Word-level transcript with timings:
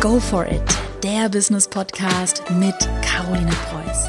Go 0.00 0.20
for 0.20 0.46
it, 0.46 0.62
der 1.02 1.28
Business 1.28 1.66
Podcast 1.66 2.44
mit 2.52 2.76
Caroline 3.02 3.50
Preuß. 3.50 4.06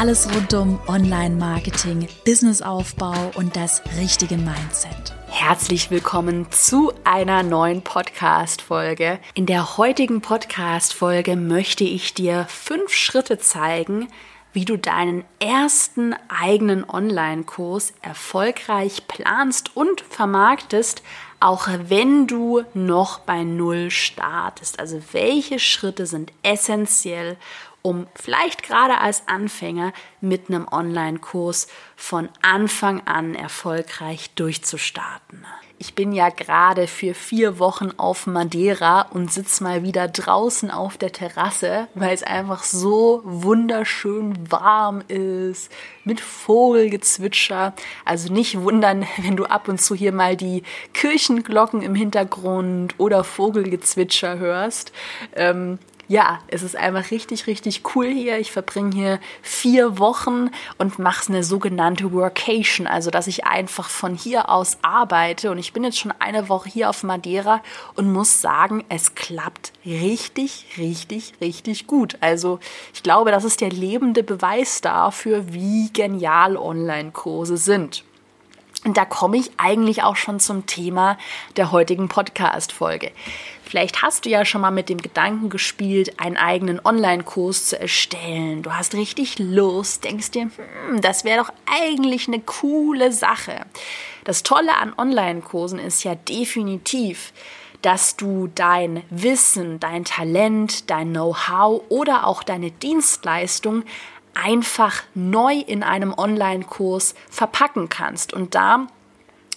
Alles 0.00 0.28
rund 0.34 0.52
um 0.52 0.80
Online-Marketing, 0.88 2.08
Businessaufbau 2.24 3.30
und 3.36 3.54
das 3.54 3.80
richtige 4.00 4.36
Mindset. 4.36 5.14
Herzlich 5.28 5.92
willkommen 5.92 6.50
zu 6.50 6.92
einer 7.04 7.44
neuen 7.44 7.82
Podcast-Folge. 7.82 9.20
In 9.34 9.46
der 9.46 9.78
heutigen 9.78 10.22
Podcast-Folge 10.22 11.36
möchte 11.36 11.84
ich 11.84 12.14
dir 12.14 12.46
fünf 12.48 12.92
Schritte 12.92 13.38
zeigen, 13.38 14.08
wie 14.52 14.64
du 14.64 14.76
deinen 14.76 15.24
ersten 15.38 16.16
eigenen 16.28 16.82
Online-Kurs 16.82 17.92
erfolgreich 18.02 19.06
planst 19.06 19.76
und 19.76 20.00
vermarktest, 20.00 21.04
auch 21.40 21.68
wenn 21.86 22.26
du 22.26 22.64
noch 22.74 23.20
bei 23.20 23.44
Null 23.44 23.90
startest. 23.90 24.80
Also 24.80 25.00
welche 25.12 25.58
Schritte 25.58 26.06
sind 26.06 26.32
essentiell, 26.42 27.36
um 27.82 28.06
vielleicht 28.14 28.62
gerade 28.62 28.98
als 28.98 29.28
Anfänger 29.28 29.92
mit 30.20 30.48
einem 30.48 30.66
Online-Kurs 30.68 31.68
von 31.96 32.28
Anfang 32.42 33.06
an 33.06 33.34
erfolgreich 33.34 34.30
durchzustarten. 34.34 35.46
Ich 35.80 35.94
bin 35.94 36.10
ja 36.12 36.28
gerade 36.28 36.88
für 36.88 37.14
vier 37.14 37.60
Wochen 37.60 37.90
auf 37.98 38.26
Madeira 38.26 39.02
und 39.12 39.32
sitze 39.32 39.62
mal 39.62 39.84
wieder 39.84 40.08
draußen 40.08 40.72
auf 40.72 40.98
der 40.98 41.12
Terrasse, 41.12 41.86
weil 41.94 42.12
es 42.12 42.24
einfach 42.24 42.64
so 42.64 43.22
wunderschön 43.24 44.50
warm 44.50 45.02
ist, 45.06 45.70
mit 46.02 46.20
Vogelgezwitscher. 46.20 47.74
Also 48.04 48.32
nicht 48.32 48.60
wundern, 48.60 49.06
wenn 49.18 49.36
du 49.36 49.44
ab 49.44 49.68
und 49.68 49.80
zu 49.80 49.94
hier 49.94 50.12
mal 50.12 50.36
die 50.36 50.64
Kirchenglocken 50.94 51.82
im 51.82 51.94
Hintergrund 51.94 52.96
oder 52.98 53.22
Vogelgezwitscher 53.22 54.38
hörst. 54.38 54.90
Ähm, 55.36 55.78
ja, 56.08 56.40
es 56.48 56.62
ist 56.62 56.74
einfach 56.74 57.10
richtig, 57.10 57.46
richtig 57.46 57.82
cool 57.94 58.06
hier. 58.06 58.38
Ich 58.38 58.50
verbringe 58.50 58.94
hier 58.94 59.20
vier 59.42 59.98
Wochen 59.98 60.50
und 60.78 60.98
mache 60.98 61.28
eine 61.28 61.44
sogenannte 61.44 62.12
Workation, 62.12 62.86
also 62.86 63.10
dass 63.10 63.26
ich 63.26 63.44
einfach 63.44 63.90
von 63.90 64.14
hier 64.14 64.48
aus 64.48 64.78
arbeite. 64.80 65.50
Und 65.50 65.58
ich 65.58 65.74
bin 65.74 65.84
jetzt 65.84 65.98
schon 65.98 66.14
eine 66.18 66.48
Woche 66.48 66.70
hier 66.70 66.88
auf 66.88 67.02
Madeira 67.02 67.62
und 67.94 68.10
muss 68.10 68.40
sagen, 68.40 68.84
es 68.88 69.14
klappt 69.14 69.72
richtig, 69.84 70.64
richtig, 70.78 71.34
richtig 71.42 71.86
gut. 71.86 72.16
Also 72.20 72.58
ich 72.94 73.02
glaube, 73.02 73.30
das 73.30 73.44
ist 73.44 73.60
der 73.60 73.70
lebende 73.70 74.22
Beweis 74.22 74.80
dafür, 74.80 75.52
wie 75.52 75.90
genial 75.92 76.56
Online-Kurse 76.56 77.58
sind. 77.58 78.02
Und 78.84 78.96
da 78.96 79.04
komme 79.04 79.36
ich 79.36 79.50
eigentlich 79.56 80.02
auch 80.02 80.16
schon 80.16 80.38
zum 80.38 80.66
Thema 80.66 81.18
der 81.56 81.72
heutigen 81.72 82.08
Podcast-Folge. 82.08 83.10
Vielleicht 83.64 84.02
hast 84.02 84.24
du 84.24 84.30
ja 84.30 84.44
schon 84.44 84.60
mal 84.60 84.70
mit 84.70 84.88
dem 84.88 84.98
Gedanken 84.98 85.50
gespielt, 85.50 86.20
einen 86.20 86.36
eigenen 86.36 86.80
Online-Kurs 86.82 87.66
zu 87.66 87.78
erstellen. 87.78 88.62
Du 88.62 88.72
hast 88.72 88.94
richtig 88.94 89.38
Lust, 89.38 90.04
denkst 90.04 90.30
dir, 90.30 90.50
hm, 90.88 91.00
das 91.02 91.24
wäre 91.24 91.42
doch 91.44 91.52
eigentlich 91.66 92.28
eine 92.28 92.40
coole 92.40 93.12
Sache. 93.12 93.66
Das 94.24 94.42
Tolle 94.42 94.76
an 94.76 94.94
Online-Kursen 94.96 95.78
ist 95.78 96.04
ja 96.04 96.14
definitiv, 96.14 97.32
dass 97.82 98.16
du 98.16 98.48
dein 98.54 99.02
Wissen, 99.10 99.80
dein 99.80 100.04
Talent, 100.04 100.90
dein 100.90 101.10
Know-how 101.10 101.82
oder 101.88 102.26
auch 102.26 102.42
deine 102.42 102.70
Dienstleistung 102.70 103.84
einfach 104.42 105.02
neu 105.14 105.54
in 105.54 105.82
einem 105.82 106.14
Online-Kurs 106.16 107.14
verpacken 107.30 107.88
kannst. 107.88 108.32
Und 108.32 108.54
da 108.54 108.86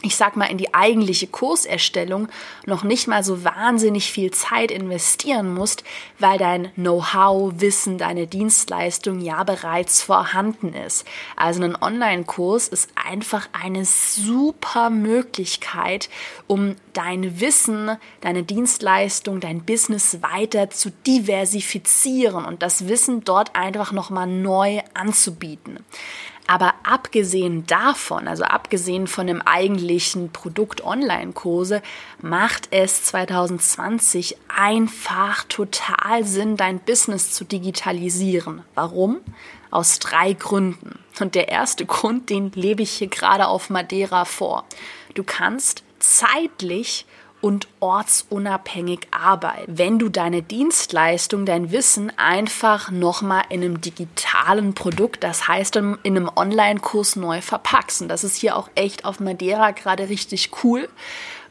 ich 0.04 0.16
sag 0.16 0.36
mal, 0.36 0.46
in 0.46 0.58
die 0.58 0.74
eigentliche 0.74 1.28
Kurserstellung 1.28 2.28
noch 2.66 2.84
nicht 2.84 3.08
mal 3.08 3.24
so 3.24 3.44
wahnsinnig 3.44 4.12
viel 4.12 4.32
Zeit 4.32 4.72
investieren 4.72 5.54
musst, 5.54 5.84
weil 6.20 6.38
dein 6.38 6.74
Know-how, 6.76 7.54
Wissen, 7.58 7.98
deine 7.98 8.28
Dienstleistung 8.28 9.20
ja 9.20 9.44
bereits 9.44 10.02
vorhanden 10.02 10.74
ist. 10.74 11.06
Also 11.36 11.64
ein 11.64 11.76
Online-Kurs 11.80 12.68
ist 12.68 12.90
einfach 12.96 13.48
eine 13.52 13.86
super 13.86 14.90
Möglichkeit, 14.90 16.10
um 16.48 16.76
dein 16.94 17.40
Wissen, 17.40 17.98
deine 18.22 18.44
Dienstleistung, 18.44 19.40
dein 19.40 19.64
Business 19.64 20.22
weiter 20.22 20.70
zu 20.70 20.92
diversifizieren 21.06 22.46
und 22.46 22.64
das 22.64 22.88
Wissen 22.88 23.24
dort 23.24 23.56
einfach 23.56 23.92
nochmal 23.92 24.28
neu 24.28 24.82
anzubieten. 24.94 25.80
Aber 26.48 26.74
abgesehen 26.84 27.66
davon, 27.66 28.28
also 28.28 28.44
abgesehen 28.44 29.08
von 29.08 29.28
dem 29.28 29.42
eigentlichen 29.42 30.32
Produkt 30.32 30.84
Online-Kurse, 30.84 31.82
macht 32.22 32.68
es 32.72 33.04
2020 33.04 34.38
einfach 34.54 35.44
total 35.46 36.26
Sinn, 36.26 36.58
dein 36.58 36.80
Business 36.80 37.32
zu 37.32 37.46
digitalisieren. 37.46 38.64
Warum? 38.76 39.22
Aus 39.70 40.00
drei 40.00 40.34
Gründen. 40.34 41.00
Und 41.20 41.36
der 41.36 41.50
erste 41.50 41.86
Grund, 41.86 42.30
den 42.30 42.52
lebe 42.52 42.84
ich 42.84 42.92
hier 42.92 43.08
gerade 43.08 43.48
auf 43.48 43.70
Madeira 43.70 44.26
vor. 44.26 44.66
Du 45.14 45.24
kannst 45.24 45.84
zeitlich 46.00 47.06
und 47.42 47.68
ortsunabhängig 47.80 49.08
arbeiten. 49.12 49.78
Wenn 49.78 50.00
du 50.00 50.10
deine 50.10 50.42
Dienstleistung, 50.42 51.46
dein 51.46 51.72
Wissen 51.72 52.12
einfach 52.18 52.92
nochmal 52.92 53.44
in 53.50 53.64
einem 53.64 53.82
digitalen 53.82 54.74
Produkt, 54.74 55.24
das 55.24 55.48
heißt 55.48 55.76
in 55.76 55.98
einem 56.04 56.30
Online-Kurs 56.36 57.16
neu 57.16 57.42
verpackst. 57.42 58.04
Und 58.04 58.08
das 58.08 58.24
ist 58.24 58.36
hier 58.36 58.56
auch 58.56 58.70
echt 58.76 59.06
auf 59.06 59.20
Madeira 59.20 59.72
gerade 59.72 60.10
richtig 60.10 60.52
cool. 60.64 60.88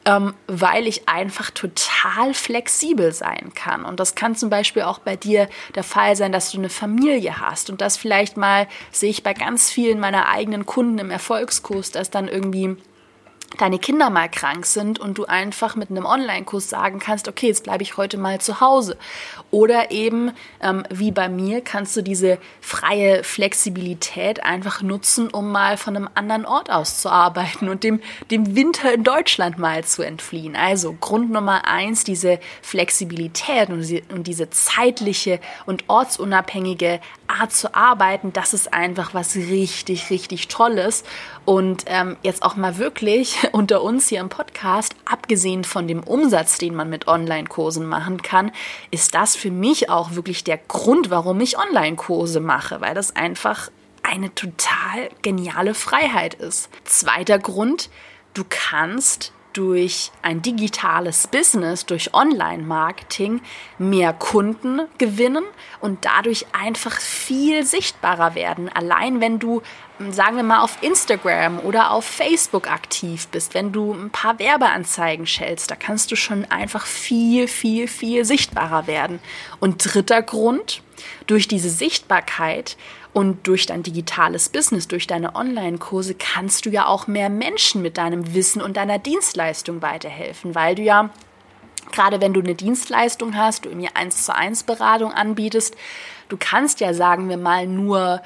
Ähm, 0.06 0.32
weil 0.46 0.86
ich 0.86 1.10
einfach 1.10 1.50
total 1.50 2.32
flexibel 2.32 3.12
sein 3.12 3.52
kann. 3.54 3.84
Und 3.84 4.00
das 4.00 4.14
kann 4.14 4.34
zum 4.34 4.48
Beispiel 4.48 4.80
auch 4.80 4.98
bei 4.98 5.14
dir 5.14 5.46
der 5.74 5.84
Fall 5.84 6.16
sein, 6.16 6.32
dass 6.32 6.50
du 6.50 6.56
eine 6.56 6.70
Familie 6.70 7.38
hast 7.38 7.68
und 7.68 7.82
das 7.82 7.98
vielleicht 7.98 8.38
mal 8.38 8.66
sehe 8.92 9.10
ich 9.10 9.22
bei 9.22 9.34
ganz 9.34 9.68
vielen 9.70 10.00
meiner 10.00 10.26
eigenen 10.26 10.64
Kunden 10.64 10.96
im 10.96 11.10
Erfolgskurs, 11.10 11.90
dass 11.90 12.08
dann 12.08 12.28
irgendwie 12.28 12.78
deine 13.58 13.78
Kinder 13.78 14.10
mal 14.10 14.28
krank 14.28 14.64
sind 14.64 14.98
und 14.98 15.18
du 15.18 15.26
einfach 15.26 15.74
mit 15.74 15.90
einem 15.90 16.06
Online-Kurs 16.06 16.70
sagen 16.70 16.98
kannst, 16.98 17.28
okay, 17.28 17.48
jetzt 17.48 17.64
bleibe 17.64 17.82
ich 17.82 17.96
heute 17.96 18.16
mal 18.16 18.40
zu 18.40 18.60
Hause. 18.60 18.96
Oder 19.50 19.90
eben, 19.90 20.32
ähm, 20.62 20.84
wie 20.88 21.10
bei 21.10 21.28
mir, 21.28 21.60
kannst 21.60 21.96
du 21.96 22.02
diese 22.02 22.38
freie 22.60 23.24
Flexibilität 23.24 24.44
einfach 24.44 24.82
nutzen, 24.82 25.28
um 25.28 25.50
mal 25.50 25.76
von 25.76 25.96
einem 25.96 26.08
anderen 26.14 26.46
Ort 26.46 26.70
aus 26.70 27.00
zu 27.00 27.10
arbeiten 27.10 27.68
und 27.68 27.82
dem, 27.82 28.00
dem 28.30 28.54
Winter 28.54 28.94
in 28.94 29.04
Deutschland 29.04 29.58
mal 29.58 29.84
zu 29.84 30.02
entfliehen. 30.02 30.54
Also 30.54 30.96
Grund 31.00 31.30
Nummer 31.30 31.66
eins, 31.66 32.04
diese 32.04 32.38
Flexibilität 32.62 33.68
und, 33.68 33.82
die, 33.82 34.02
und 34.14 34.26
diese 34.26 34.50
zeitliche 34.50 35.40
und 35.66 35.84
ortsunabhängige 35.88 37.00
Art 37.26 37.52
zu 37.52 37.74
arbeiten, 37.74 38.32
das 38.32 38.54
ist 38.54 38.72
einfach 38.72 39.14
was 39.14 39.34
richtig, 39.36 40.10
richtig 40.10 40.48
Tolles. 40.48 41.04
Und 41.44 41.84
ähm, 41.86 42.16
jetzt 42.22 42.42
auch 42.42 42.56
mal 42.56 42.78
wirklich 42.78 43.38
unter 43.52 43.82
uns 43.82 44.08
hier 44.08 44.20
im 44.20 44.28
Podcast, 44.28 44.94
abgesehen 45.04 45.64
von 45.64 45.88
dem 45.88 46.02
Umsatz, 46.02 46.58
den 46.58 46.74
man 46.74 46.90
mit 46.90 47.08
Online-Kursen 47.08 47.86
machen 47.86 48.22
kann, 48.22 48.52
ist 48.90 49.14
das 49.14 49.36
für 49.36 49.50
mich 49.50 49.90
auch 49.90 50.14
wirklich 50.14 50.44
der 50.44 50.58
Grund, 50.58 51.10
warum 51.10 51.40
ich 51.40 51.58
Online-Kurse 51.58 52.40
mache, 52.40 52.80
weil 52.80 52.94
das 52.94 53.16
einfach 53.16 53.70
eine 54.02 54.34
total 54.34 55.10
geniale 55.22 55.74
Freiheit 55.74 56.34
ist. 56.34 56.68
Zweiter 56.84 57.38
Grund, 57.38 57.90
du 58.34 58.44
kannst 58.48 59.32
durch 59.52 60.10
ein 60.22 60.42
digitales 60.42 61.26
Business, 61.26 61.86
durch 61.86 62.14
Online-Marketing 62.14 63.40
mehr 63.78 64.12
Kunden 64.12 64.82
gewinnen 64.98 65.44
und 65.80 66.04
dadurch 66.04 66.46
einfach 66.52 67.00
viel 67.00 67.64
sichtbarer 67.64 68.34
werden. 68.34 68.68
Allein 68.68 69.20
wenn 69.20 69.38
du, 69.38 69.62
sagen 70.10 70.36
wir 70.36 70.42
mal, 70.42 70.60
auf 70.60 70.82
Instagram 70.82 71.60
oder 71.60 71.90
auf 71.90 72.04
Facebook 72.04 72.70
aktiv 72.70 73.28
bist, 73.28 73.54
wenn 73.54 73.72
du 73.72 73.92
ein 73.92 74.10
paar 74.10 74.38
Werbeanzeigen 74.38 75.26
schältst, 75.26 75.70
da 75.70 75.76
kannst 75.76 76.10
du 76.10 76.16
schon 76.16 76.44
einfach 76.46 76.86
viel, 76.86 77.48
viel, 77.48 77.88
viel 77.88 78.24
sichtbarer 78.24 78.86
werden. 78.86 79.20
Und 79.58 79.84
dritter 79.84 80.22
Grund, 80.22 80.82
durch 81.26 81.48
diese 81.48 81.70
Sichtbarkeit 81.70 82.76
und 83.12 83.46
durch 83.46 83.66
dein 83.66 83.82
digitales 83.82 84.48
Business, 84.48 84.88
durch 84.88 85.06
deine 85.06 85.34
Online-Kurse 85.34 86.14
kannst 86.14 86.66
du 86.66 86.70
ja 86.70 86.86
auch 86.86 87.06
mehr 87.06 87.28
Menschen 87.28 87.82
mit 87.82 87.98
deinem 87.98 88.34
Wissen 88.34 88.62
und 88.62 88.76
deiner 88.76 88.98
Dienstleistung 88.98 89.82
weiterhelfen, 89.82 90.54
weil 90.54 90.74
du 90.74 90.82
ja 90.82 91.10
gerade 91.92 92.20
wenn 92.20 92.32
du 92.32 92.40
eine 92.40 92.54
Dienstleistung 92.54 93.36
hast, 93.36 93.64
du 93.64 93.70
mir 93.70 93.90
eins 93.94 94.24
zu 94.24 94.34
eins 94.34 94.62
Beratung 94.62 95.12
anbietest, 95.12 95.76
du 96.28 96.36
kannst 96.38 96.80
ja 96.80 96.94
sagen 96.94 97.28
wir 97.28 97.36
mal 97.36 97.66
nur 97.66 98.22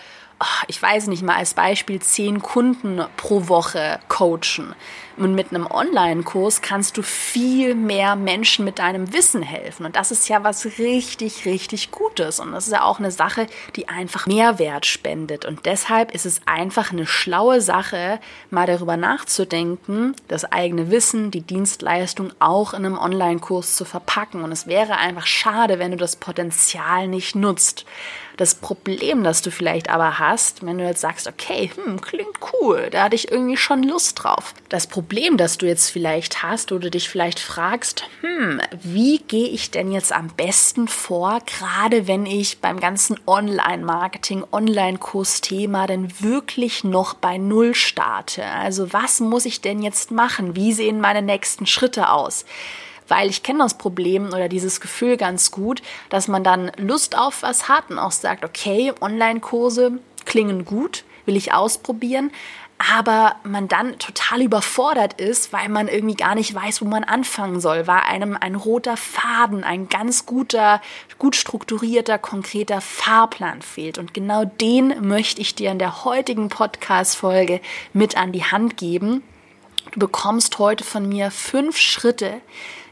ich 0.67 0.81
weiß 0.81 1.06
nicht 1.06 1.23
mal 1.23 1.37
als 1.37 1.55
Beispiel 1.55 2.00
zehn 2.00 2.43
Kunden 2.43 3.03
pro 3.17 3.49
Woche 3.49 4.00
coachen. 4.09 4.75
Und 5.16 5.34
mit 5.34 5.50
einem 5.50 5.66
Online-Kurs 5.66 6.61
kannst 6.61 6.96
du 6.96 7.02
viel 7.02 7.75
mehr 7.75 8.16
Menschen 8.16 8.64
mit 8.64 8.81
deinem 8.81 9.12
Wissen 9.12 9.43
helfen. 9.43 9.87
Und 9.87 9.94
das 9.94 10.11
ist 10.11 10.28
ja 10.28 10.43
was 10.43 10.64
richtig, 10.78 11.46
richtig 11.46 11.93
Gutes. 11.93 12.40
Und 12.40 12.52
das 12.52 12.66
ist 12.66 12.72
ja 12.72 12.82
auch 12.82 12.99
eine 12.99 13.12
Sache, 13.12 13.46
die 13.76 13.88
einfach 13.88 14.26
Mehrwert 14.26 14.87
spendet. 14.87 15.44
Und 15.44 15.66
deshalb 15.66 16.12
ist 16.12 16.26
es 16.26 16.40
einfach 16.46 16.93
eine 16.93 17.06
schlaue 17.06 17.61
Sache, 17.61 18.19
mal 18.50 18.66
darüber 18.66 18.96
nachzudenken, 18.96 20.16
das 20.26 20.44
eigene 20.44 20.90
Wissen, 20.90 21.31
die 21.31 21.43
Dienstleistung 21.43 22.32
auch 22.40 22.75
in 22.75 22.84
einem 22.84 22.99
Online-Kurs 22.99 23.76
zu 23.76 23.84
verpacken. 23.84 24.43
Und 24.43 24.50
es 24.50 24.66
wäre 24.66 24.96
einfach 24.96 25.26
schade, 25.26 25.78
wenn 25.78 25.93
du 25.93 25.96
das 25.96 26.16
Potenzial 26.16 27.06
nicht 27.06 27.37
nutzt. 27.37 27.87
Das 28.36 28.56
Problem, 28.56 29.22
das 29.22 29.42
du 29.42 29.50
vielleicht 29.50 29.90
aber 29.90 30.19
hast, 30.19 30.66
wenn 30.66 30.78
du 30.78 30.84
jetzt 30.84 31.00
sagst, 31.00 31.28
okay, 31.28 31.70
hm, 31.75 32.00
klingt 32.00 32.38
cool, 32.52 32.88
da 32.90 33.04
hatte 33.04 33.14
ich 33.14 33.31
irgendwie 33.31 33.56
schon 33.56 33.84
Lust 33.84 34.22
drauf. 34.22 34.54
Das 34.69 34.88
Problem, 34.88 35.36
das 35.36 35.56
du 35.58 35.66
jetzt 35.66 35.90
vielleicht 35.90 36.42
hast, 36.42 36.72
oder 36.72 36.90
dich 36.90 37.08
vielleicht 37.08 37.38
fragst, 37.38 38.04
hm, 38.22 38.60
wie 38.82 39.19
gehe 39.19 39.48
ich 39.48 39.70
denn 39.70 39.92
jetzt 39.92 40.12
am 40.12 40.28
besten 40.28 40.88
vor, 40.88 41.38
gerade 41.46 42.08
wenn 42.08 42.26
ich 42.26 42.58
beim 42.58 42.81
ganzen 42.81 43.20
Online-Marketing, 43.26 44.44
Online-Kurs-Thema 44.50 45.87
denn 45.87 46.20
wirklich 46.20 46.82
noch 46.82 47.14
bei 47.14 47.38
Null 47.38 47.75
starte? 47.75 48.44
Also 48.44 48.92
was 48.92 49.20
muss 49.20 49.44
ich 49.44 49.60
denn 49.60 49.82
jetzt 49.82 50.10
machen? 50.10 50.56
Wie 50.56 50.72
sehen 50.72 51.00
meine 51.00 51.22
nächsten 51.22 51.66
Schritte 51.66 52.10
aus? 52.10 52.44
Weil 53.08 53.28
ich 53.30 53.42
kenne 53.42 53.60
das 53.60 53.78
Problem 53.78 54.28
oder 54.28 54.48
dieses 54.48 54.80
Gefühl 54.80 55.16
ganz 55.16 55.50
gut, 55.50 55.82
dass 56.08 56.28
man 56.28 56.44
dann 56.44 56.72
Lust 56.76 57.16
auf 57.18 57.42
was 57.42 57.68
hat 57.68 57.90
und 57.90 57.98
auch 57.98 58.12
sagt, 58.12 58.44
okay, 58.44 58.92
Online-Kurse 59.00 59.98
klingen 60.24 60.64
gut, 60.64 61.04
will 61.26 61.36
ich 61.36 61.52
ausprobieren, 61.52 62.30
aber 62.78 63.36
man 63.44 63.68
dann 63.68 63.98
total 63.98 64.42
überfordert 64.42 65.20
ist, 65.20 65.52
weil 65.52 65.68
man 65.68 65.88
irgendwie 65.88 66.16
gar 66.16 66.34
nicht 66.34 66.54
weiß, 66.54 66.82
wo 66.82 66.86
man 66.86 67.04
anfangen 67.04 67.60
soll, 67.60 67.86
weil 67.86 68.00
einem 68.00 68.36
ein 68.38 68.56
roter 68.56 68.96
Faden, 68.96 69.64
ein 69.64 69.88
ganz 69.88 70.26
guter, 70.26 70.82
gut 71.18 71.36
strukturierter, 71.36 72.18
konkreter 72.18 72.80
Fahrplan 72.80 73.62
fehlt. 73.62 73.96
Und 73.96 74.12
genau 74.12 74.44
den 74.44 75.06
möchte 75.06 75.40
ich 75.40 75.54
dir 75.54 75.70
in 75.70 75.78
der 75.78 76.04
heutigen 76.04 76.48
Podcast-Folge 76.48 77.60
mit 77.92 78.16
an 78.16 78.32
die 78.32 78.44
Hand 78.44 78.76
geben. 78.76 79.22
Du 79.92 80.00
bekommst 80.00 80.58
heute 80.58 80.82
von 80.82 81.08
mir 81.08 81.30
fünf 81.30 81.76
Schritte, 81.76 82.40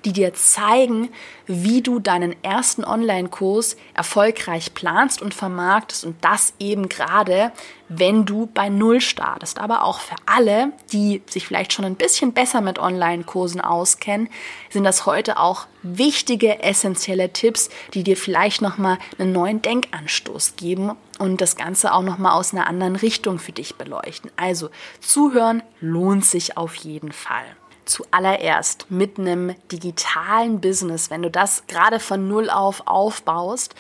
die 0.05 0.13
dir 0.13 0.35
zeigen, 0.35 1.11
wie 1.47 1.83
du 1.83 1.99
deinen 1.99 2.35
ersten 2.43 2.85
Online-Kurs 2.85 3.77
erfolgreich 3.95 4.75
planst 4.75 5.23
und 5.23 5.35
vermarktest 5.35 6.05
und 6.05 6.17
das 6.23 6.55
eben 6.59 6.89
gerade, 6.89 7.53
wenn 7.89 8.25
du 8.25 8.47
bei 8.47 8.69
Null 8.69 9.01
startest. 9.01 9.59
Aber 9.59 9.85
auch 9.85 10.01
für 10.01 10.17
alle, 10.27 10.73
die 10.93 11.23
sich 11.29 11.47
vielleicht 11.47 11.73
schon 11.73 11.85
ein 11.85 11.97
bisschen 11.97 12.33
besser 12.33 12.61
mit 12.61 12.79
Online-Kursen 12.79 13.61
auskennen, 13.61 14.29
sind 14.71 14.85
das 14.85 15.07
heute 15.07 15.39
auch 15.39 15.67
wichtige, 15.83 16.63
essentielle 16.63 17.33
Tipps, 17.33 17.69
die 17.95 18.05
dir 18.05 18.17
vielleicht 18.17 18.63
nochmal 18.63 18.99
einen 19.19 19.33
neuen 19.33 19.63
Denkanstoß 19.63 20.57
geben 20.57 20.93
und 21.19 21.41
das 21.41 21.57
Ganze 21.57 21.93
auch 21.93 22.03
nochmal 22.03 22.33
aus 22.33 22.53
einer 22.53 22.67
anderen 22.67 22.97
Richtung 22.97 23.39
für 23.39 23.53
dich 23.53 23.77
beleuchten. 23.77 24.31
Also 24.37 24.71
zuhören 25.01 25.63
lohnt 25.81 26.25
sich 26.25 26.57
auf 26.57 26.75
jeden 26.77 27.13
Fall 27.13 27.45
zuallererst 27.85 28.91
mit 28.91 29.19
einem 29.19 29.55
digitalen 29.71 30.61
Business, 30.61 31.11
wenn 31.11 31.23
du 31.23 31.31
das 31.31 31.65
gerade 31.67 32.01
von 32.01 32.29
Null 32.29 32.51
auf 32.51 32.87
aufbaust, 32.87 33.75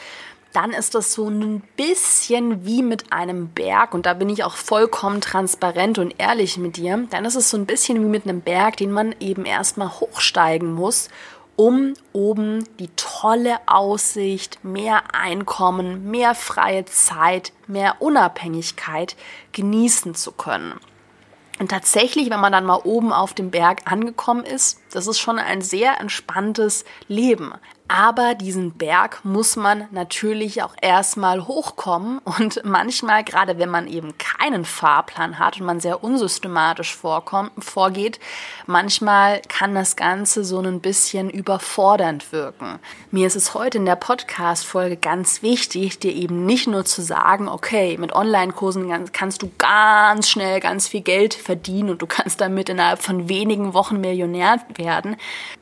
dann 0.53 0.73
ist 0.73 0.95
das 0.95 1.15
so 1.15 1.29
ein 1.29 1.63
bisschen 1.77 2.67
wie 2.67 2.83
mit 2.83 3.13
einem 3.13 3.49
Berg 3.49 3.95
und 3.95 4.07
da 4.07 4.15
bin 4.15 4.29
ich 4.29 4.45
auch 4.45 4.55
vollkommen 4.55 5.21
transparent 5.21 5.99
und 5.99 6.15
ehrlich 6.19 6.59
mit 6.59 6.77
dir. 6.77 7.07
Dann 7.11 7.25
ist 7.25 7.37
es 7.37 7.51
so 7.51 7.57
ein 7.57 7.67
bisschen 7.67 8.03
wie 8.03 8.09
mit 8.09 8.25
einem 8.25 8.43
Berg, 8.43 8.77
den 8.77 8.93
man 8.93 9.15
eben 9.19 9.47
erstmal 9.47 9.89
hochsteigen 9.89 10.73
muss, 10.73 11.09
um 11.57 11.95
oben 12.13 12.65
die 12.79 12.91
tolle 12.97 13.57
Aussicht, 13.67 14.63
mehr 14.65 15.15
Einkommen, 15.15 16.11
mehr 16.11 16.35
freie 16.35 16.85
Zeit, 16.85 17.53
mehr 17.67 17.97
Unabhängigkeit 18.01 19.17
genießen 19.53 20.15
zu 20.15 20.33
können. 20.33 20.75
Und 21.59 21.71
tatsächlich, 21.71 22.31
wenn 22.31 22.41
man 22.41 22.53
dann 22.53 22.65
mal 22.65 22.81
oben 22.83 23.13
auf 23.13 23.35
dem 23.35 23.51
Berg 23.51 23.83
angekommen 23.85 24.45
ist, 24.45 24.81
das 24.93 25.07
ist 25.07 25.19
schon 25.19 25.39
ein 25.39 25.61
sehr 25.61 26.01
entspanntes 26.01 26.85
Leben. 27.09 27.53
Aber 27.95 28.35
diesen 28.35 28.73
Berg 28.73 29.23
muss 29.23 29.55
man 29.55 29.87
natürlich 29.91 30.63
auch 30.63 30.75
erstmal 30.81 31.47
hochkommen 31.47 32.21
und 32.25 32.63
manchmal, 32.65 33.23
gerade 33.23 33.59
wenn 33.59 33.69
man 33.69 33.87
eben 33.87 34.17
keinen 34.17 34.65
Fahrplan 34.65 35.39
hat 35.39 35.61
und 35.61 35.67
man 35.67 35.79
sehr 35.79 36.03
unsystematisch 36.03 36.97
vorkommt, 36.97 37.51
vorgeht, 37.59 38.19
manchmal 38.65 39.43
kann 39.47 39.75
das 39.75 39.95
Ganze 39.95 40.43
so 40.43 40.59
ein 40.61 40.81
bisschen 40.81 41.29
überfordernd 41.29 42.33
wirken. 42.33 42.79
Mir 43.11 43.27
ist 43.27 43.37
es 43.37 43.53
heute 43.53 43.77
in 43.77 43.85
der 43.85 43.97
Podcast-Folge 43.97 44.97
ganz 44.97 45.43
wichtig, 45.43 45.99
dir 45.99 46.15
eben 46.15 46.47
nicht 46.47 46.67
nur 46.67 46.87
zu 46.87 47.03
sagen, 47.03 47.47
okay, 47.47 47.99
mit 47.99 48.15
Online-Kursen 48.15 49.13
kannst 49.13 49.43
du 49.43 49.51
ganz 49.59 50.31
schnell 50.31 50.61
ganz 50.61 50.89
viel 50.89 51.03
Geld 51.03 51.35
verdienen 51.35 51.91
und 51.91 52.01
du 52.01 52.07
kannst 52.07 52.41
damit 52.41 52.71
innerhalb 52.71 53.03
von 53.03 53.29
wenigen 53.29 53.75
Wochen 53.75 54.01
Millionär 54.01 54.65
werden, 54.77 55.17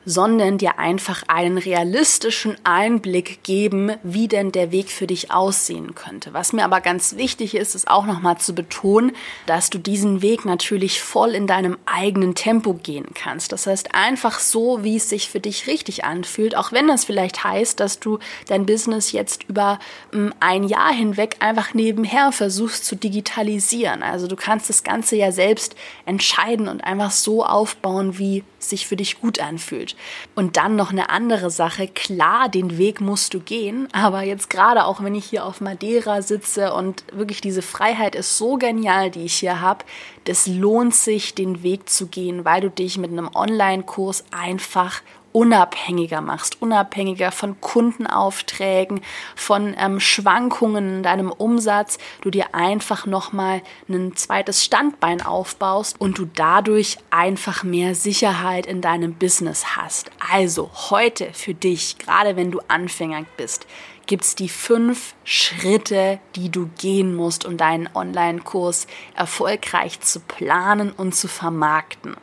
sondern 0.05 0.57
dir 0.57 0.79
einfach 0.79 1.23
einen 1.27 1.57
realistischen 1.57 2.20
Einblick 2.63 3.43
geben, 3.43 3.91
wie 4.03 4.27
denn 4.27 4.51
der 4.51 4.71
Weg 4.71 4.89
für 4.89 5.07
dich 5.07 5.31
aussehen 5.31 5.95
könnte. 5.95 6.33
Was 6.33 6.53
mir 6.53 6.63
aber 6.63 6.81
ganz 6.81 7.15
wichtig 7.15 7.55
ist, 7.55 7.73
ist 7.73 7.87
auch 7.87 8.05
nochmal 8.05 8.37
zu 8.37 8.53
betonen, 8.53 9.13
dass 9.47 9.69
du 9.69 9.79
diesen 9.79 10.21
Weg 10.21 10.45
natürlich 10.45 11.01
voll 11.01 11.31
in 11.31 11.47
deinem 11.47 11.77
eigenen 11.85 12.35
Tempo 12.35 12.73
gehen 12.73 13.07
kannst. 13.13 13.51
Das 13.51 13.65
heißt 13.65 13.95
einfach 13.95 14.39
so, 14.39 14.83
wie 14.83 14.97
es 14.97 15.09
sich 15.09 15.29
für 15.29 15.39
dich 15.39 15.67
richtig 15.67 16.05
anfühlt, 16.05 16.55
auch 16.55 16.71
wenn 16.71 16.87
das 16.87 17.05
vielleicht 17.05 17.43
heißt, 17.43 17.79
dass 17.79 17.99
du 17.99 18.19
dein 18.47 18.65
Business 18.65 19.11
jetzt 19.11 19.43
über 19.47 19.79
hm, 20.11 20.33
ein 20.39 20.63
Jahr 20.63 20.93
hinweg 20.93 21.37
einfach 21.39 21.73
nebenher 21.73 22.31
versuchst 22.31 22.85
zu 22.85 22.95
digitalisieren. 22.95 24.03
Also 24.03 24.27
du 24.27 24.35
kannst 24.35 24.69
das 24.69 24.83
Ganze 24.83 25.15
ja 25.15 25.31
selbst 25.31 25.75
entscheiden 26.05 26.67
und 26.67 26.83
einfach 26.83 27.11
so 27.11 27.43
aufbauen, 27.45 28.19
wie 28.19 28.43
sich 28.63 28.87
für 28.87 28.95
dich 28.95 29.19
gut 29.19 29.39
anfühlt. 29.39 29.95
Und 30.35 30.57
dann 30.57 30.75
noch 30.75 30.91
eine 30.91 31.09
andere 31.09 31.49
Sache. 31.49 31.87
Klar, 31.87 32.49
den 32.49 32.77
Weg 32.77 33.01
musst 33.01 33.33
du 33.33 33.39
gehen, 33.39 33.87
aber 33.91 34.23
jetzt 34.23 34.49
gerade 34.49 34.85
auch, 34.85 35.03
wenn 35.03 35.15
ich 35.15 35.25
hier 35.25 35.45
auf 35.45 35.61
Madeira 35.61 36.21
sitze 36.21 36.73
und 36.73 37.03
wirklich 37.11 37.41
diese 37.41 37.61
Freiheit 37.61 38.15
ist 38.15 38.37
so 38.37 38.57
genial, 38.57 39.11
die 39.11 39.25
ich 39.25 39.35
hier 39.35 39.61
habe, 39.61 39.85
das 40.25 40.47
lohnt 40.47 40.95
sich, 40.95 41.35
den 41.35 41.63
Weg 41.63 41.89
zu 41.89 42.07
gehen, 42.07 42.45
weil 42.45 42.61
du 42.61 42.69
dich 42.69 42.97
mit 42.97 43.11
einem 43.11 43.29
Online-Kurs 43.33 44.25
einfach 44.31 45.01
unabhängiger 45.33 46.21
machst, 46.21 46.61
unabhängiger 46.61 47.31
von 47.31 47.59
Kundenaufträgen, 47.61 49.01
von 49.35 49.75
ähm, 49.77 49.99
Schwankungen 49.99 50.97
in 50.97 51.03
deinem 51.03 51.31
Umsatz, 51.31 51.97
du 52.21 52.29
dir 52.29 52.53
einfach 52.53 53.05
nochmal 53.05 53.61
ein 53.89 54.15
zweites 54.15 54.63
Standbein 54.63 55.21
aufbaust 55.21 55.99
und 55.99 56.17
du 56.17 56.25
dadurch 56.25 56.97
einfach 57.09 57.63
mehr 57.63 57.95
Sicherheit 57.95 58.65
in 58.65 58.81
deinem 58.81 59.13
Business 59.13 59.75
hast. 59.75 60.11
Also 60.31 60.69
heute 60.89 61.29
für 61.33 61.53
dich, 61.53 61.97
gerade 61.97 62.35
wenn 62.35 62.51
du 62.51 62.59
Anfänger 62.67 63.25
bist, 63.37 63.65
gibt 64.11 64.25
es 64.25 64.35
die 64.35 64.49
fünf 64.49 65.15
Schritte, 65.23 66.19
die 66.35 66.49
du 66.49 66.69
gehen 66.77 67.15
musst, 67.15 67.45
um 67.45 67.55
deinen 67.55 67.87
Online-Kurs 67.95 68.85
erfolgreich 69.15 70.01
zu 70.01 70.19
planen 70.19 70.91
und 70.91 71.15
zu 71.15 71.29
vermarkten. 71.29 72.17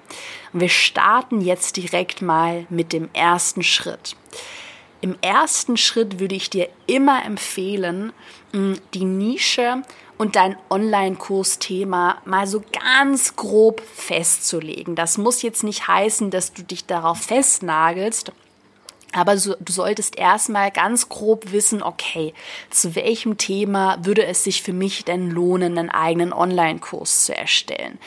Und 0.52 0.60
wir 0.60 0.68
starten 0.68 1.40
jetzt 1.40 1.78
direkt 1.78 2.20
mal 2.20 2.66
mit 2.68 2.92
dem 2.92 3.08
ersten 3.14 3.62
Schritt. 3.62 4.16
Im 5.00 5.16
ersten 5.22 5.78
Schritt 5.78 6.20
würde 6.20 6.34
ich 6.34 6.50
dir 6.50 6.68
immer 6.86 7.24
empfehlen, 7.24 8.12
die 8.52 9.04
Nische 9.06 9.82
und 10.18 10.36
dein 10.36 10.58
Online-Kursthema 10.68 12.20
mal 12.26 12.46
so 12.46 12.62
ganz 12.70 13.34
grob 13.34 13.80
festzulegen. 13.94 14.94
Das 14.94 15.16
muss 15.16 15.40
jetzt 15.40 15.64
nicht 15.64 15.88
heißen, 15.88 16.30
dass 16.30 16.52
du 16.52 16.64
dich 16.64 16.84
darauf 16.84 17.18
festnagelst, 17.22 18.32
aber 19.18 19.36
so, 19.36 19.54
du 19.60 19.72
solltest 19.72 20.16
erstmal 20.16 20.70
ganz 20.70 21.08
grob 21.08 21.52
wissen, 21.52 21.82
okay, 21.82 22.32
zu 22.70 22.94
welchem 22.94 23.36
Thema 23.36 23.98
würde 24.02 24.24
es 24.24 24.44
sich 24.44 24.62
für 24.62 24.72
mich 24.72 25.04
denn 25.04 25.30
lohnen, 25.30 25.78
einen 25.78 25.90
eigenen 25.90 26.32
Online-Kurs 26.32 27.26
zu 27.26 27.36
erstellen? 27.36 27.98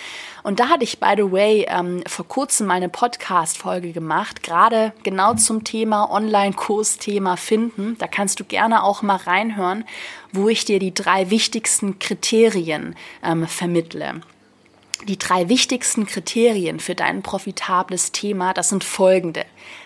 Und 0.43 0.59
da 0.59 0.69
hatte 0.69 0.83
ich, 0.83 0.99
by 0.99 1.13
the 1.15 1.31
way, 1.31 1.65
ähm, 1.69 2.03
vor 2.07 2.27
kurzem 2.27 2.67
meine 2.67 2.89
Podcast-Folge 2.89 3.91
gemacht, 3.91 4.41
gerade 4.41 4.93
genau 5.03 5.35
zum 5.35 5.63
Thema 5.63 6.09
Online-Kurs-Thema 6.09 7.37
finden. 7.37 7.95
Da 7.99 8.07
kannst 8.07 8.39
du 8.39 8.43
gerne 8.43 8.83
auch 8.83 9.01
mal 9.01 9.17
reinhören, 9.17 9.85
wo 10.31 10.49
ich 10.49 10.65
dir 10.65 10.79
die 10.79 10.93
drei 10.93 11.29
wichtigsten 11.29 11.99
Kriterien 11.99 12.95
ähm, 13.23 13.45
vermittle. 13.47 14.21
Die 15.07 15.17
drei 15.17 15.49
wichtigsten 15.49 16.05
Kriterien 16.05 16.79
für 16.79 16.95
dein 16.95 17.23
profitables 17.23 18.11
Thema, 18.11 18.53
das 18.53 18.69
sind 18.69 18.83
folgende. 18.83 19.45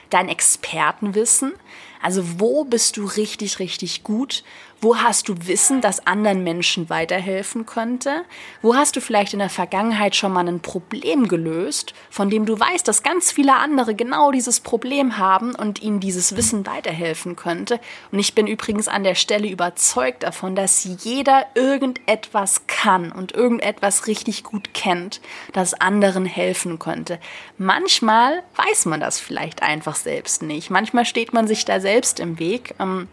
dein 0.10 0.30
Expertenwissen, 0.30 1.54
also 2.02 2.40
wo 2.40 2.64
bist 2.66 2.98
du 2.98 3.06
richtig, 3.06 3.60
richtig 3.60 4.04
gut? 4.04 4.44
Wo 4.86 4.98
hast 4.98 5.30
du 5.30 5.48
Wissen, 5.48 5.82
das 5.82 6.06
anderen 6.06 6.44
Menschen 6.44 6.92
weiterhelfen 6.92 7.66
könnte? 7.66 8.24
Wo 8.62 8.76
hast 8.76 8.96
du 8.96 9.02
vielleicht 9.02 9.34
in 9.34 9.40
der 9.40 9.50
Vergangenheit 9.50 10.16
schon 10.16 10.32
mal 10.32 10.48
ein 10.48 10.60
Problem 10.60 11.28
gelöst, 11.28 11.96
von 12.12 12.30
dem 12.30 12.46
du 12.46 12.60
weißt, 12.60 12.88
dass 12.88 13.02
ganz 13.02 13.32
viele 13.32 13.56
andere 13.56 13.96
genau 13.96 14.30
dieses 14.30 14.60
Problem 14.60 15.18
haben 15.18 15.56
und 15.56 15.82
ihnen 15.82 16.02
dieses 16.02 16.38
Wissen 16.38 16.68
weiterhelfen 16.68 17.36
könnte? 17.36 17.80
Und 18.12 18.20
ich 18.20 18.36
bin 18.36 18.46
übrigens 18.46 18.88
an 18.88 19.04
der 19.04 19.16
Stelle 19.16 19.48
überzeugt 19.48 20.22
davon, 20.22 20.56
dass 20.56 20.84
jeder 20.84 21.48
irgendetwas 21.56 22.68
kann 22.68 23.12
und 23.12 23.32
irgendetwas 23.32 24.06
richtig 24.06 24.44
gut 24.44 24.76
kennt, 24.76 25.20
das 25.52 25.74
anderen 25.74 26.28
helfen 26.28 26.78
könnte. 26.78 27.18
Manchmal 27.58 28.44
weiß 28.56 28.86
man 28.86 29.00
das 29.00 29.20
vielleicht 29.20 29.64
einfach 29.64 29.96
selbst 29.96 30.44
nicht. 30.44 30.70
Manchmal 30.70 31.06
steht 31.06 31.34
man 31.34 31.48
sich 31.48 31.66
da 31.66 31.80
selbst 31.80 32.20
im 32.20 32.38
Weg. 32.38 32.76
Ähm, 32.80 33.08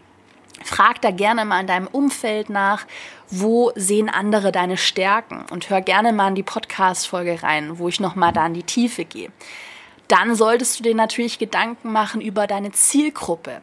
Frag 0.63 1.01
da 1.01 1.11
gerne 1.11 1.45
mal 1.45 1.61
in 1.61 1.67
deinem 1.67 1.87
Umfeld 1.87 2.49
nach, 2.49 2.85
wo 3.29 3.71
sehen 3.75 4.09
andere 4.09 4.51
deine 4.51 4.77
Stärken 4.77 5.45
und 5.51 5.69
hör 5.69 5.81
gerne 5.81 6.13
mal 6.13 6.29
in 6.29 6.35
die 6.35 6.43
Podcast-Folge 6.43 7.43
rein, 7.43 7.77
wo 7.79 7.87
ich 7.87 7.99
nochmal 7.99 8.33
da 8.33 8.45
in 8.45 8.53
die 8.53 8.63
Tiefe 8.63 9.05
gehe. 9.05 9.29
Dann 10.07 10.35
solltest 10.35 10.79
du 10.79 10.83
dir 10.83 10.95
natürlich 10.95 11.39
Gedanken 11.39 11.91
machen 11.91 12.21
über 12.21 12.45
deine 12.45 12.71
Zielgruppe. 12.71 13.61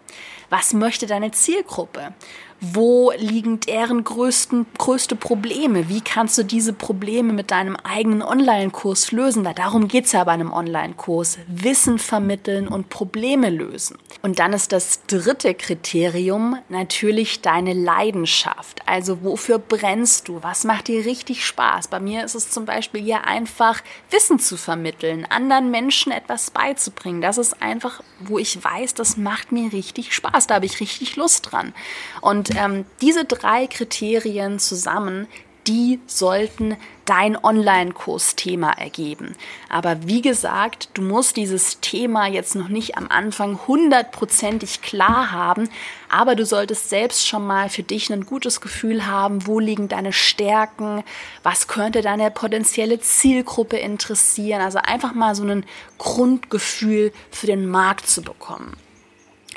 Was 0.49 0.73
möchte 0.73 1.07
deine 1.07 1.31
Zielgruppe? 1.31 2.15
Wo 2.61 3.13
liegen 3.17 3.61
deren 3.61 4.05
größten, 4.05 4.67
größte 4.77 5.17
Probleme? 5.17 5.89
Wie 5.89 6.01
kannst 6.01 6.37
du 6.37 6.43
diese 6.43 6.73
Probleme 6.73 7.33
mit 7.33 7.51
deinem 7.51 7.77
eigenen 7.77 8.23
Online-Kurs 8.23 9.13
lösen? 9.13 9.49
Darum 9.55 9.89
geht's 9.89 10.13
ja 10.13 10.25
bei 10.25 10.33
einem 10.33 10.53
Online-Kurs. 10.53 11.39
Wissen 11.47 11.99
vermitteln 11.99 12.69
und 12.69 12.91
Probleme 12.91 13.49
lösen. 13.49 13.97
Und 14.23 14.39
dann 14.39 14.53
ist 14.53 14.73
das 14.73 15.07
dritte 15.07 15.55
Kriterium 15.55 16.59
natürlich 16.69 17.41
deine 17.41 17.73
Leidenschaft. 17.73 18.81
Also 18.87 19.23
wofür 19.23 19.59
brennst 19.59 20.29
du? 20.29 20.43
Was 20.43 20.65
macht 20.65 20.89
dir 20.89 21.07
richtig 21.07 21.47
Spaß? 21.47 21.89
Bei 21.89 22.01
mir 22.01 22.25
ist 22.25 22.35
es 22.35 22.51
zum 22.51 22.67
Beispiel 22.67 23.03
hier 23.03 23.25
einfach 23.25 23.81
Wissen 24.11 24.39
zu 24.39 24.59
vermitteln, 24.59 25.25
anderen 25.25 25.71
Menschen 25.71 26.13
etwas 26.13 26.51
beizubringen. 26.51 27.23
Das 27.23 27.39
ist 27.39 27.63
einfach, 27.63 28.03
wo 28.21 28.39
ich 28.39 28.63
weiß, 28.63 28.93
das 28.95 29.17
macht 29.17 29.53
mir 29.53 29.73
richtig 29.73 30.15
Spaß. 30.15 30.47
Da 30.47 30.57
habe 30.57 30.67
ich 30.67 30.81
richtig 30.81 31.17
Lust 31.17 31.51
dran. 31.51 31.73
Und 32.21 32.51
ähm, 32.57 32.85
diese 33.01 33.25
drei 33.25 33.67
Kriterien 33.67 34.59
zusammen, 34.59 35.29
die 35.71 36.01
sollten 36.09 36.77
dein 37.05 37.37
Online-Kurs-Thema 37.37 38.73
ergeben. 38.73 39.37
Aber 39.69 40.05
wie 40.05 40.21
gesagt, 40.21 40.89
du 40.95 41.03
musst 41.03 41.37
dieses 41.37 41.79
Thema 41.79 42.27
jetzt 42.27 42.57
noch 42.57 42.67
nicht 42.67 42.97
am 42.97 43.07
Anfang 43.09 43.57
hundertprozentig 43.69 44.83
klar 44.83 45.31
haben, 45.31 45.69
aber 46.09 46.35
du 46.35 46.45
solltest 46.45 46.91
selbst 46.91 47.29
schon 47.29 47.47
mal 47.47 47.69
für 47.69 47.85
dich 47.85 48.11
ein 48.11 48.27
gutes 48.27 48.61
Gefühl 48.61 49.07
haben, 49.07 49.47
wo 49.47 49.61
liegen 49.61 49.87
deine 49.87 50.13
Stärken, 50.13 51.05
was 51.45 51.69
könnte 51.69 52.03
deine 52.03 52.33
potenzielle 52.33 52.99
Zielgruppe 52.99 53.77
interessieren, 53.77 54.61
also 54.61 54.79
einfach 54.79 55.15
mal 55.15 55.37
so 55.37 55.45
ein 55.45 55.65
Grundgefühl 55.99 57.13
für 57.31 57.47
den 57.47 57.69
Markt 57.69 58.09
zu 58.09 58.23
bekommen 58.23 58.77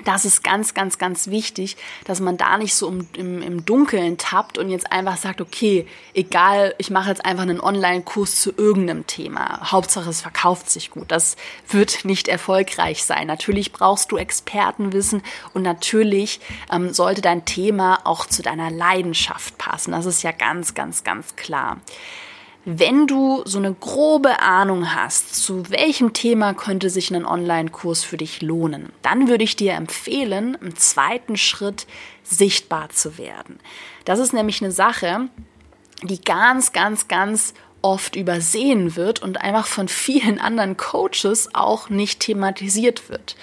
das 0.05 0.25
ist 0.25 0.43
ganz, 0.43 0.73
ganz, 0.73 0.97
ganz 0.97 1.27
wichtig, 1.27 1.77
dass 2.05 2.19
man 2.19 2.35
da 2.35 2.57
nicht 2.57 2.75
so 2.75 2.87
im, 2.89 3.07
im, 3.15 3.41
im 3.41 3.65
Dunkeln 3.65 4.17
tappt 4.17 4.57
und 4.57 4.69
jetzt 4.69 4.91
einfach 4.91 5.17
sagt, 5.17 5.39
okay, 5.39 5.87
egal, 6.13 6.73
ich 6.77 6.89
mache 6.89 7.09
jetzt 7.09 7.25
einfach 7.25 7.43
einen 7.43 7.61
Online-Kurs 7.61 8.41
zu 8.41 8.51
irgendeinem 8.57 9.07
Thema. 9.07 9.71
Hauptsache, 9.71 10.09
es 10.09 10.21
verkauft 10.21 10.69
sich 10.69 10.89
gut. 10.89 11.11
Das 11.11 11.35
wird 11.69 12.05
nicht 12.05 12.27
erfolgreich 12.27 13.03
sein. 13.03 13.27
Natürlich 13.27 13.71
brauchst 13.71 14.11
du 14.11 14.17
Expertenwissen 14.17 15.21
und 15.53 15.61
natürlich 15.61 16.39
ähm, 16.71 16.91
sollte 16.93 17.21
dein 17.21 17.45
Thema 17.45 17.99
auch 18.03 18.25
zu 18.25 18.41
deiner 18.41 18.71
Leidenschaft 18.71 19.57
passen. 19.57 19.91
Das 19.91 20.05
ist 20.05 20.23
ja 20.23 20.31
ganz, 20.31 20.73
ganz, 20.73 21.03
ganz 21.03 21.35
klar. 21.35 21.77
Wenn 22.65 23.07
du 23.07 23.41
so 23.43 23.57
eine 23.57 23.73
grobe 23.73 24.39
Ahnung 24.39 24.95
hast, 24.95 25.35
zu 25.35 25.69
welchem 25.69 26.13
Thema 26.13 26.53
könnte 26.53 26.89
sich 26.89 27.11
ein 27.11 27.25
Online-Kurs 27.25 28.05
für 28.05 28.15
dich 28.15 28.41
lohnen, 28.41 28.93
dann 29.01 29.27
würde 29.27 29.43
ich 29.43 29.57
dir 29.57 29.73
empfehlen, 29.73 30.57
im 30.61 30.75
zweiten 30.77 31.35
Schritt 31.35 31.87
sichtbar 32.23 32.89
zu 32.89 33.17
werden. 33.17 33.59
Das 34.05 34.19
ist 34.19 34.31
nämlich 34.31 34.61
eine 34.61 34.71
Sache, 34.71 35.27
die 36.03 36.21
ganz, 36.21 36.71
ganz, 36.71 37.09
ganz 37.09 37.53
oft 37.81 38.15
übersehen 38.15 38.95
wird 38.95 39.21
und 39.21 39.41
einfach 39.41 39.67
von 39.67 39.89
vielen 39.89 40.39
anderen 40.39 40.77
Coaches 40.77 41.49
auch 41.53 41.89
nicht 41.89 42.21
thematisiert 42.21 43.09
wird. 43.09 43.35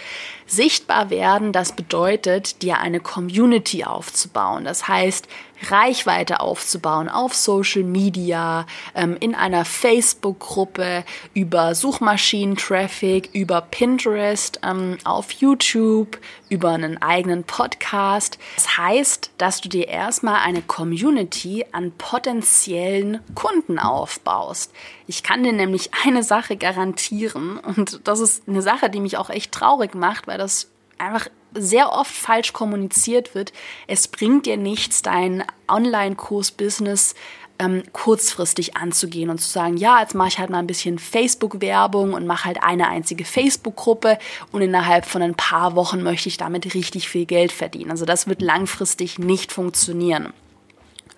Sichtbar 0.47 1.11
werden, 1.11 1.53
das 1.53 1.73
bedeutet, 1.73 2.63
dir 2.63 2.79
eine 2.79 3.01
Community 3.01 3.85
aufzubauen. 3.85 4.65
Das 4.65 4.89
heißt, 4.89 5.29
Reichweite 5.69 6.41
aufzubauen 6.41 7.09
auf 7.09 7.35
Social 7.35 7.83
Media, 7.83 8.67
ähm, 8.95 9.17
in 9.21 9.35
einer 9.35 9.65
Facebook-Gruppe, 9.65 11.05
über 11.35 11.75
Suchmaschinen-Traffic, 11.75 13.31
über 13.33 13.61
Pinterest, 13.61 14.61
ähm, 14.63 14.99
auf 15.05 15.33
YouTube, 15.33 16.19
über 16.49 16.71
einen 16.71 17.01
eigenen 17.03 17.45
Podcast. 17.45 18.39
Das 18.57 18.79
heißt, 18.79 19.31
dass 19.39 19.61
du 19.61 19.69
dir 19.69 19.89
erstmal 19.89 20.41
eine 20.41 20.63
Community 20.63 21.65
an 21.73 21.93
potenziellen 21.93 23.21
Kunden 23.35 23.79
aufbaust. 23.79 24.73
Ich 25.07 25.23
kann 25.23 25.43
dir 25.43 25.53
nämlich 25.53 25.91
eine 26.05 26.23
Sache 26.23 26.57
garantieren 26.57 27.59
und 27.59 28.01
das 28.05 28.21
ist 28.21 28.49
eine 28.49 28.63
Sache, 28.63 28.91
die 28.91 29.01
mich 29.01 29.17
auch 29.17 29.31
echt 29.31 29.53
traurig 29.53 29.95
macht, 29.95 30.27
weil 30.27 30.39
das 30.39 30.71
einfach 30.99 31.29
sehr 31.55 31.93
oft 31.93 32.13
falsch 32.13 32.53
kommuniziert 32.53 33.35
wird. 33.35 33.53
Es 33.87 34.09
bringt 34.09 34.47
dir 34.47 34.57
nichts, 34.57 35.03
dein 35.03 35.45
Online-Kurs-Business 35.69 37.15
ähm, 37.61 37.83
kurzfristig 37.93 38.77
anzugehen 38.77 39.29
und 39.29 39.39
zu 39.39 39.49
sagen, 39.49 39.77
ja, 39.77 40.01
jetzt 40.01 40.15
mache 40.15 40.29
ich 40.29 40.39
halt 40.39 40.51
mal 40.51 40.59
ein 40.59 40.67
bisschen 40.67 40.99
Facebook-Werbung 40.99 42.15
und 42.15 42.27
mache 42.27 42.47
halt 42.47 42.63
eine 42.63 42.89
einzige 42.89 43.25
Facebook-Gruppe 43.25 44.19
und 44.51 44.63
innerhalb 44.63 45.05
von 45.05 45.23
ein 45.23 45.35
paar 45.35 45.77
Wochen 45.77 46.03
möchte 46.03 46.29
ich 46.29 46.39
damit 46.39 46.75
richtig 46.75 47.09
viel 47.09 47.27
Geld 47.27 47.53
verdienen. 47.53 47.91
Also 47.91 48.07
das 48.07 48.27
wird 48.27 48.41
langfristig 48.41 49.19
nicht 49.19 49.53
funktionieren. 49.53 50.33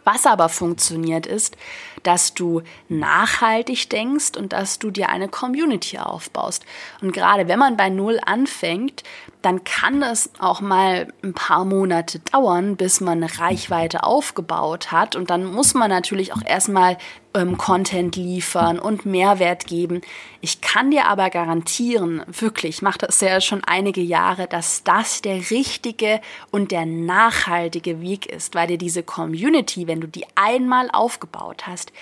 Was 0.04 0.26
aber 0.26 0.48
funktioniert 0.48 1.26
ist, 1.26 1.56
dass 2.02 2.34
du 2.34 2.62
nachhaltig 2.88 3.90
denkst 3.90 4.36
und 4.36 4.52
dass 4.52 4.78
du 4.78 4.90
dir 4.90 5.08
eine 5.08 5.28
Community 5.28 5.98
aufbaust. 5.98 6.64
Und 7.00 7.12
gerade 7.12 7.48
wenn 7.48 7.58
man 7.58 7.76
bei 7.76 7.88
Null 7.88 8.18
anfängt, 8.24 9.02
dann 9.42 9.64
kann 9.64 10.02
es 10.02 10.30
auch 10.38 10.60
mal 10.60 11.08
ein 11.22 11.34
paar 11.34 11.64
Monate 11.64 12.20
dauern, 12.20 12.76
bis 12.76 13.00
man 13.00 13.22
eine 13.22 13.38
Reichweite 13.38 14.04
aufgebaut 14.04 14.92
hat. 14.92 15.16
Und 15.16 15.30
dann 15.30 15.44
muss 15.44 15.74
man 15.74 15.90
natürlich 15.90 16.32
auch 16.32 16.42
erstmal 16.44 16.96
ähm, 17.34 17.56
Content 17.58 18.16
liefern 18.16 18.78
und 18.78 19.06
Mehrwert 19.06 19.66
geben. 19.66 20.00
Ich 20.40 20.60
kann 20.60 20.90
dir 20.90 21.06
aber 21.06 21.30
garantieren, 21.30 22.22
wirklich, 22.26 22.76
ich 22.76 22.82
mache 22.82 22.98
das 22.98 23.20
ja 23.20 23.40
schon 23.40 23.62
einige 23.64 24.00
Jahre, 24.00 24.46
dass 24.46 24.84
das 24.84 25.22
der 25.22 25.50
richtige 25.50 26.20
und 26.50 26.70
der 26.70 26.86
nachhaltige 26.86 28.00
Weg 28.00 28.26
ist, 28.26 28.54
weil 28.54 28.66
dir 28.66 28.78
diese 28.78 29.02
Community, 29.02 29.86
wenn 29.86 30.00
du 30.00 30.08
die 30.08 30.26
einmal 30.34 30.90
aufgebaut 30.92 31.66
hast, 31.66 31.92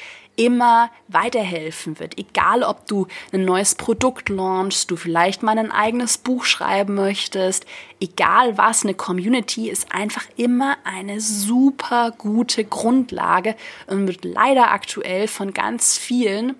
immer 0.40 0.90
weiterhelfen 1.06 2.00
wird. 2.00 2.16
Egal, 2.16 2.62
ob 2.62 2.86
du 2.86 3.06
ein 3.30 3.44
neues 3.44 3.74
Produkt 3.74 4.30
launchst, 4.30 4.90
du 4.90 4.96
vielleicht 4.96 5.42
mal 5.42 5.58
ein 5.58 5.70
eigenes 5.70 6.16
Buch 6.16 6.44
schreiben 6.44 6.94
möchtest, 6.94 7.66
egal 8.00 8.56
was, 8.56 8.82
eine 8.82 8.94
Community 8.94 9.68
ist 9.68 9.92
einfach 9.92 10.24
immer 10.36 10.78
eine 10.84 11.20
super 11.20 12.14
gute 12.16 12.64
Grundlage 12.64 13.54
und 13.86 14.06
wird 14.06 14.24
leider 14.24 14.70
aktuell 14.70 15.28
von 15.28 15.52
ganz 15.52 15.98
vielen 15.98 16.56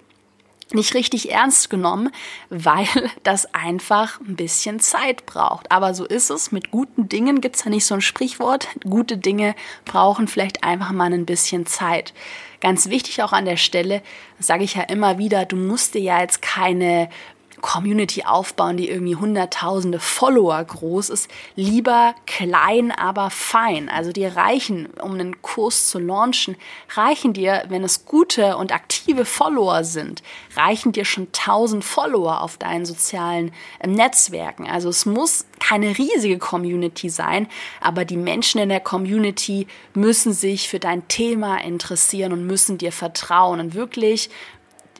nicht 0.72 0.94
richtig 0.94 1.32
ernst 1.32 1.70
genommen, 1.70 2.10
weil 2.50 2.86
das 3.22 3.54
einfach 3.54 4.20
ein 4.20 4.36
bisschen 4.36 4.78
Zeit 4.78 5.24
braucht. 5.26 5.72
Aber 5.72 5.94
so 5.94 6.04
ist 6.04 6.30
es. 6.30 6.52
Mit 6.52 6.70
guten 6.70 7.08
Dingen 7.08 7.40
gibt's 7.40 7.64
ja 7.64 7.70
nicht 7.70 7.86
so 7.86 7.94
ein 7.94 8.02
Sprichwort. 8.02 8.68
Gute 8.84 9.16
Dinge 9.16 9.54
brauchen 9.84 10.28
vielleicht 10.28 10.62
einfach 10.62 10.92
mal 10.92 11.12
ein 11.12 11.26
bisschen 11.26 11.66
Zeit. 11.66 12.12
Ganz 12.60 12.90
wichtig 12.90 13.22
auch 13.22 13.32
an 13.32 13.46
der 13.46 13.56
Stelle, 13.56 14.02
sage 14.38 14.64
ich 14.64 14.74
ja 14.74 14.82
immer 14.82 15.18
wieder, 15.18 15.46
du 15.46 15.56
musst 15.56 15.94
dir 15.94 16.02
ja 16.02 16.20
jetzt 16.20 16.42
keine 16.42 17.08
Community 17.60 18.24
aufbauen, 18.24 18.76
die 18.76 18.88
irgendwie 18.88 19.16
hunderttausende 19.16 20.00
Follower 20.00 20.62
groß 20.62 21.10
ist. 21.10 21.28
Lieber 21.56 22.14
klein, 22.26 22.90
aber 22.90 23.30
fein. 23.30 23.88
Also 23.88 24.12
die 24.12 24.26
reichen, 24.26 24.88
um 25.02 25.14
einen 25.14 25.42
Kurs 25.42 25.88
zu 25.88 25.98
launchen, 25.98 26.56
reichen 26.94 27.32
dir, 27.32 27.64
wenn 27.68 27.84
es 27.84 28.04
gute 28.04 28.56
und 28.56 28.72
aktive 28.72 29.24
Follower 29.24 29.84
sind, 29.84 30.22
reichen 30.56 30.92
dir 30.92 31.04
schon 31.04 31.32
tausend 31.32 31.84
Follower 31.84 32.40
auf 32.40 32.56
deinen 32.56 32.86
sozialen 32.86 33.52
äh, 33.78 33.86
Netzwerken. 33.86 34.66
Also 34.66 34.88
es 34.88 35.06
muss 35.06 35.46
keine 35.58 35.98
riesige 35.98 36.38
Community 36.38 37.10
sein, 37.10 37.46
aber 37.80 38.04
die 38.04 38.16
Menschen 38.16 38.60
in 38.60 38.70
der 38.70 38.80
Community 38.80 39.66
müssen 39.94 40.32
sich 40.32 40.68
für 40.68 40.78
dein 40.78 41.06
Thema 41.08 41.58
interessieren 41.58 42.32
und 42.32 42.46
müssen 42.46 42.78
dir 42.78 42.92
vertrauen 42.92 43.60
und 43.60 43.74
wirklich 43.74 44.30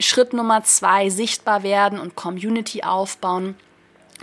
Schritt 0.00 0.33
Nummer 0.33 0.64
zwei, 0.64 1.11
sichtbar 1.11 1.62
werden 1.62 1.99
und 1.99 2.16
Community 2.16 2.83
aufbauen. 2.83 3.54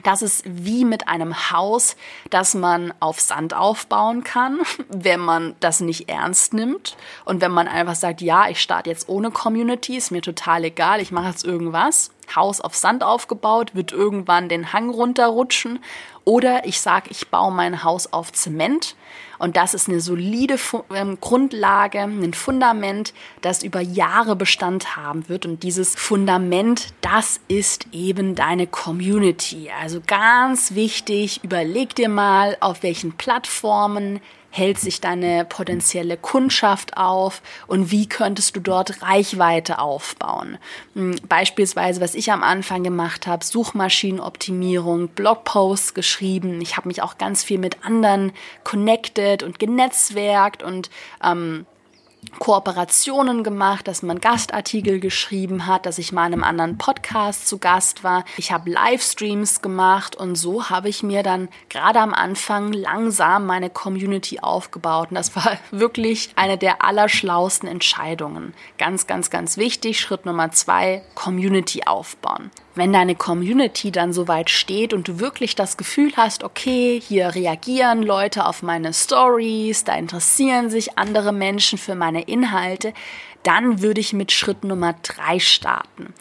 Das 0.04 0.22
ist 0.22 0.44
wie 0.46 0.86
mit 0.86 1.08
einem 1.08 1.52
Haus, 1.52 1.96
das 2.30 2.54
man 2.54 2.94
auf 3.00 3.20
Sand 3.20 3.54
aufbauen 3.54 4.24
kann, 4.24 4.60
wenn 4.90 5.20
man 5.20 5.56
das 5.60 5.80
nicht 5.80 6.10
ernst 6.10 6.54
nimmt 6.54 6.98
und 7.26 7.42
wenn 7.42 7.52
man 7.52 7.68
einfach 7.68 7.96
sagt, 7.96 8.22
ja, 8.22 8.48
ich 8.50 8.62
starte 8.62 8.90
jetzt 8.90 9.10
ohne 9.10 9.32
Community, 9.32 9.98
ist 9.98 10.12
mir 10.12 10.22
total 10.22 10.66
egal, 10.66 11.02
ich 11.02 11.12
mache 11.12 11.30
jetzt 11.30 11.46
irgendwas. 11.46 12.12
Haus 12.36 12.60
auf 12.60 12.76
Sand 12.76 13.04
aufgebaut, 13.04 13.74
wird 13.74 13.92
irgendwann 13.92 14.50
den 14.50 14.74
Hang 14.74 14.90
runterrutschen. 14.90 15.80
Oder 16.26 16.66
ich 16.66 16.82
sage, 16.82 17.10
ich 17.10 17.30
baue 17.30 17.54
mein 17.54 17.86
Haus 17.86 18.12
auf 18.12 18.34
Zement 18.34 18.98
und 19.40 19.56
das 19.56 19.74
ist 19.74 19.88
eine 19.88 20.00
solide 20.00 20.58
Fu 20.58 20.84
ähm, 20.94 21.18
Grundlage, 21.20 22.00
ein 22.00 22.34
Fundament, 22.34 23.14
das 23.42 23.64
über 23.64 23.82
Jahre 23.82 24.36
Bestand 24.36 24.96
haben 24.96 25.30
wird. 25.30 25.46
Und 25.46 25.64
dieses 25.64 25.96
Fundament, 25.96 26.88
das 27.02 27.40
ist 27.48 27.88
eben 27.92 28.36
deine 28.36 28.68
Community. 28.68 29.70
Also 29.82 30.02
ganz 30.06 30.74
wichtig, 30.74 31.44
überleg 31.44 31.96
dir 31.96 32.10
mal, 32.10 32.58
auf 32.60 32.84
welchen 32.84 33.14
Plattformen 33.14 34.20
hält 34.50 34.80
sich 34.80 35.02
deine 35.02 35.46
potenzielle 35.46 36.18
Kundschaft 36.18 36.98
auf 36.98 37.42
und 37.68 37.92
wie 37.92 38.10
könntest 38.10 38.56
du 38.56 38.60
dort 38.60 39.04
Reichweite 39.04 39.80
aufbauen. 39.80 40.58
Hm, 40.96 41.16
beispielsweise, 41.30 42.02
was 42.02 42.16
ich 42.16 42.32
am 42.32 42.44
Anfang 42.44 42.84
gemacht 42.84 43.28
habe, 43.28 43.46
Suchmaschinenoptimierung, 43.46 45.10
Blogposts 45.10 45.94
geschrieben. 45.94 46.60
Ich 46.62 46.76
habe 46.76 46.88
mich 46.88 47.02
auch 47.02 47.18
ganz 47.18 47.44
viel 47.44 47.60
mit 47.60 47.86
anderen 47.86 48.32
connected 48.98 49.44
und 49.44 49.60
genetzwerkt 49.60 50.64
und 50.64 50.90
ähm, 51.24 51.66
Kooperationen 52.40 53.44
gemacht, 53.44 53.88
dass 53.88 54.02
man 54.02 54.20
Gastartikel 54.20 55.00
geschrieben 55.00 55.66
hat, 55.66 55.86
dass 55.86 55.98
ich 55.98 56.12
mal 56.12 56.26
in 56.28 56.34
einem 56.34 56.44
anderen 56.44 56.78
Podcast 56.78 57.48
zu 57.48 57.58
Gast 57.58 58.04
war. 58.04 58.26
Ich 58.38 58.52
habe 58.52 58.70
Livestreams 58.72 59.62
gemacht 59.62 60.16
und 60.16 60.36
so 60.36 60.70
habe 60.70 60.90
ich 60.90 61.04
mir 61.04 61.24
dann 61.24 61.48
gerade 61.70 62.00
am 62.00 62.14
Anfang 62.14 62.74
langsam 62.74 63.46
meine 63.46 63.70
Community 63.70 64.40
aufgebaut. 64.40 65.10
Und 65.12 65.16
das 65.16 65.36
war 65.36 65.58
wirklich 65.72 66.32
eine 66.36 66.58
der 66.58 66.84
allerschlausten 66.84 67.70
Entscheidungen. 67.70 68.54
Ganz, 68.78 69.08
ganz, 69.08 69.30
ganz 69.30 69.58
wichtig. 69.58 70.00
Schritt 70.00 70.26
Nummer 70.26 70.52
zwei, 70.52 71.04
Community 71.16 71.84
aufbauen 71.86 72.52
wenn 72.78 72.94
deine 72.94 73.16
Community 73.16 73.92
dann 73.92 74.14
soweit 74.14 74.50
steht 74.50 74.94
und 74.94 75.08
du 75.08 75.20
wirklich 75.20 75.56
das 75.56 75.78
Gefühl 75.78 76.14
hast, 76.16 76.44
okay, 76.44 77.02
hier 77.04 77.34
reagieren 77.34 78.04
Leute 78.04 78.46
auf 78.46 78.62
meine 78.62 78.94
Stories, 78.94 79.84
da 79.84 79.96
interessieren 79.96 80.70
sich 80.70 80.98
andere 80.98 81.34
Menschen 81.34 81.78
für 81.78 81.96
meine 81.96 82.22
Inhalte, 82.22 82.94
dann 83.44 83.82
würde 83.82 84.00
ich 84.00 84.14
mit 84.14 84.32
Schritt 84.32 84.64
Nummer 84.64 84.94
drei 85.02 85.40
starten. 85.40 86.14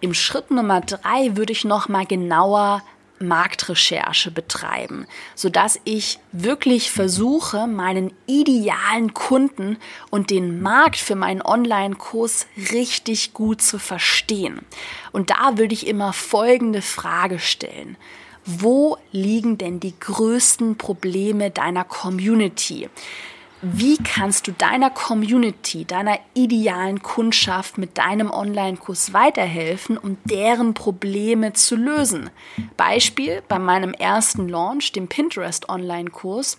Im 0.00 0.14
Schritt 0.14 0.50
Nummer 0.50 0.80
drei 0.80 1.36
würde 1.36 1.52
ich 1.52 1.64
noch 1.64 1.88
mal 1.88 2.06
genauer 2.06 2.82
Marktrecherche 3.18 4.30
betreiben, 4.30 5.06
so 5.34 5.48
dass 5.48 5.80
ich 5.84 6.18
wirklich 6.32 6.90
versuche, 6.90 7.66
meinen 7.66 8.12
idealen 8.26 9.14
Kunden 9.14 9.78
und 10.10 10.30
den 10.30 10.60
Markt 10.60 10.96
für 10.96 11.14
meinen 11.14 11.42
Online-Kurs 11.42 12.46
richtig 12.72 13.32
gut 13.32 13.62
zu 13.62 13.78
verstehen. 13.78 14.60
Und 15.12 15.30
da 15.30 15.56
würde 15.56 15.74
ich 15.74 15.86
immer 15.86 16.12
folgende 16.12 16.82
Frage 16.82 17.38
stellen. 17.38 17.96
Wo 18.46 18.98
liegen 19.10 19.56
denn 19.56 19.80
die 19.80 19.98
größten 19.98 20.76
Probleme 20.76 21.50
deiner 21.50 21.84
Community? 21.84 22.90
Wie 23.72 23.96
kannst 23.96 24.46
du 24.46 24.52
deiner 24.52 24.90
Community, 24.90 25.84
deiner 25.84 26.18
idealen 26.34 27.02
Kundschaft 27.02 27.78
mit 27.78 27.96
deinem 27.96 28.30
Online-Kurs 28.30 29.12
weiterhelfen, 29.12 29.96
um 29.96 30.18
deren 30.24 30.74
Probleme 30.74 31.54
zu 31.54 31.76
lösen. 31.76 32.30
Beispiel 32.76 33.42
bei 33.48 33.58
meinem 33.58 33.94
ersten 33.94 34.48
Launch, 34.48 34.92
dem 34.92 35.08
Pinterest 35.08 35.68
Online-Kurs. 35.68 36.58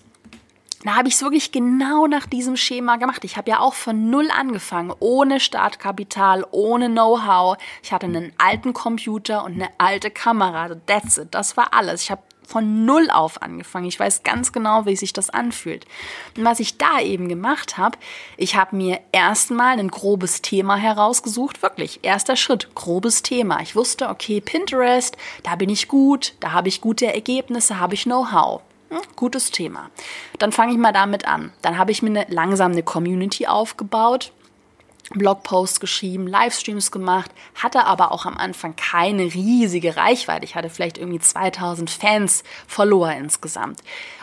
Da 0.84 0.96
habe 0.96 1.08
ich 1.08 1.16
es 1.16 1.22
wirklich 1.24 1.52
genau 1.52 2.06
nach 2.06 2.28
diesem 2.28 2.58
Schema 2.58 2.98
gemacht. 2.98 3.24
Ich 3.24 3.38
habe 3.38 3.50
ja 3.50 3.60
auch 3.60 3.74
von 3.74 4.12
null 4.12 4.30
angefangen, 4.30 4.94
ohne 5.00 5.40
Startkapital, 5.40 6.46
ohne 6.52 6.90
Know-how. 6.90 7.58
Ich 7.82 7.92
hatte 7.92 8.06
einen 8.06 8.34
alten 8.38 8.74
Computer 8.74 9.44
und 9.44 9.54
eine 9.54 9.70
alte 9.80 10.12
Kamera. 10.12 10.76
That's 10.86 11.18
it. 11.18 11.30
Das 11.32 11.58
war 11.58 11.74
alles. 11.74 12.04
Ich 12.04 12.12
habe 12.12 12.22
von 12.48 12.86
Null 12.86 13.10
auf 13.10 13.42
angefangen. 13.42 13.88
Ich 13.88 14.00
weiß 14.00 14.24
ganz 14.24 14.52
genau, 14.52 14.86
wie 14.86 14.96
sich 14.96 15.14
das 15.14 15.30
anfühlt. 15.30 15.86
Und 16.38 16.46
was 16.46 16.60
ich 16.60 16.78
da 16.78 17.00
eben 17.00 17.28
gemacht 17.30 17.78
habe, 17.78 17.98
ich 18.38 18.56
habe 18.56 18.76
mir 18.76 19.00
erstmal 19.12 19.80
ein 19.80 19.90
grobes 19.90 20.42
Thema 20.42 20.76
herausgesucht. 20.76 21.62
Wirklich, 21.62 22.00
erster 22.04 22.36
Schritt, 22.36 22.74
grobes 22.76 23.24
Thema. 23.24 23.62
Ich 23.62 23.76
wusste, 23.76 24.10
okay, 24.10 24.42
Pinterest, 24.42 25.18
da 25.44 25.56
bin 25.56 25.70
ich 25.70 25.88
gut, 25.88 26.34
da 26.40 26.52
habe 26.52 26.68
ich 26.68 26.82
gute 26.82 27.14
Ergebnisse, 27.14 27.80
habe 27.80 27.94
ich 27.94 28.04
Know-how. 28.04 28.62
Hm, 28.90 29.02
gutes 29.16 29.52
Thema. 29.52 29.90
Dann 30.38 30.52
fange 30.52 30.74
ich 30.74 30.78
mal 30.78 30.94
damit 30.94 31.28
an. 31.28 31.52
Dann 31.62 31.78
habe 31.78 31.92
ich 31.92 32.02
mir 32.02 32.10
eine, 32.10 32.26
langsam 32.30 32.72
eine 32.72 32.84
Community 32.84 33.48
aufgebaut 33.48 34.32
Blogposts 35.12 35.80
geschrieben, 35.80 36.28
Livestreams 36.28 36.92
gemacht, 36.92 37.32
hatte 37.56 37.86
aber 37.86 38.12
auch 38.12 38.26
am 38.26 38.38
Anfang 38.38 38.76
keine 38.76 39.24
riesige 39.24 39.96
Reichweite. 39.96 40.46
Ich 40.46 40.56
hatte 40.56 40.70
vielleicht 40.70 40.98
irgendwie 40.98 41.20
2000 41.20 41.90
Fans, 41.90 42.44
Follower 42.68 43.12
insgesamt. 43.12 43.82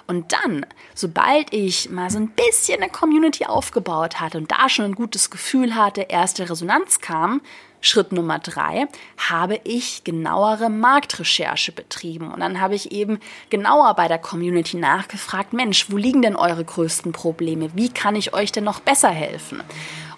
Und 0.09 0.33
dann, 0.33 0.67
sobald 0.95 1.53
ich 1.53 1.91
mal 1.91 2.11
so 2.11 2.19
ein 2.19 2.31
bisschen 2.31 2.83
eine 2.83 2.91
Community 2.91 3.47
aufgebaut 3.47 4.21
hatte 4.21 4.39
und 4.39 4.51
da 4.51 4.69
schon 4.69 4.87
ein 4.87 4.95
gutes 4.95 5.31
Gefühl 5.31 5.77
hatte, 5.77 6.03
erste 6.03 6.51
Resonanz 6.51 7.01
kam, 7.01 7.41
Schritt 7.81 8.13
Nummer 8.13 8.39
drei, 8.39 8.87
habe 9.17 9.61
ich 9.65 10.05
genauere 10.05 10.69
Marktrecherche 10.71 11.73
betrieben. 11.73 12.31
Und 12.31 12.41
dann 12.41 12.61
habe 12.61 12.77
ich 12.77 12.93
eben 12.93 13.19
genauer 13.51 13.95
bei 13.95 14.07
der 14.07 14.19
Community 14.19 14.77
nachgefragt, 14.77 15.53
Mensch, 15.53 15.91
wo 15.91 15.97
liegen 15.97 16.23
denn 16.23 16.37
eure 16.37 16.65
größten 16.65 17.13
Probleme? 17.13 17.71
Wie 17.75 17.89
kann 17.89 18.15
ich 18.15 18.35
euch 18.35 18.53
denn 18.53 18.65
noch 18.65 18.81
besser 18.81 19.11
helfen? 19.11 19.63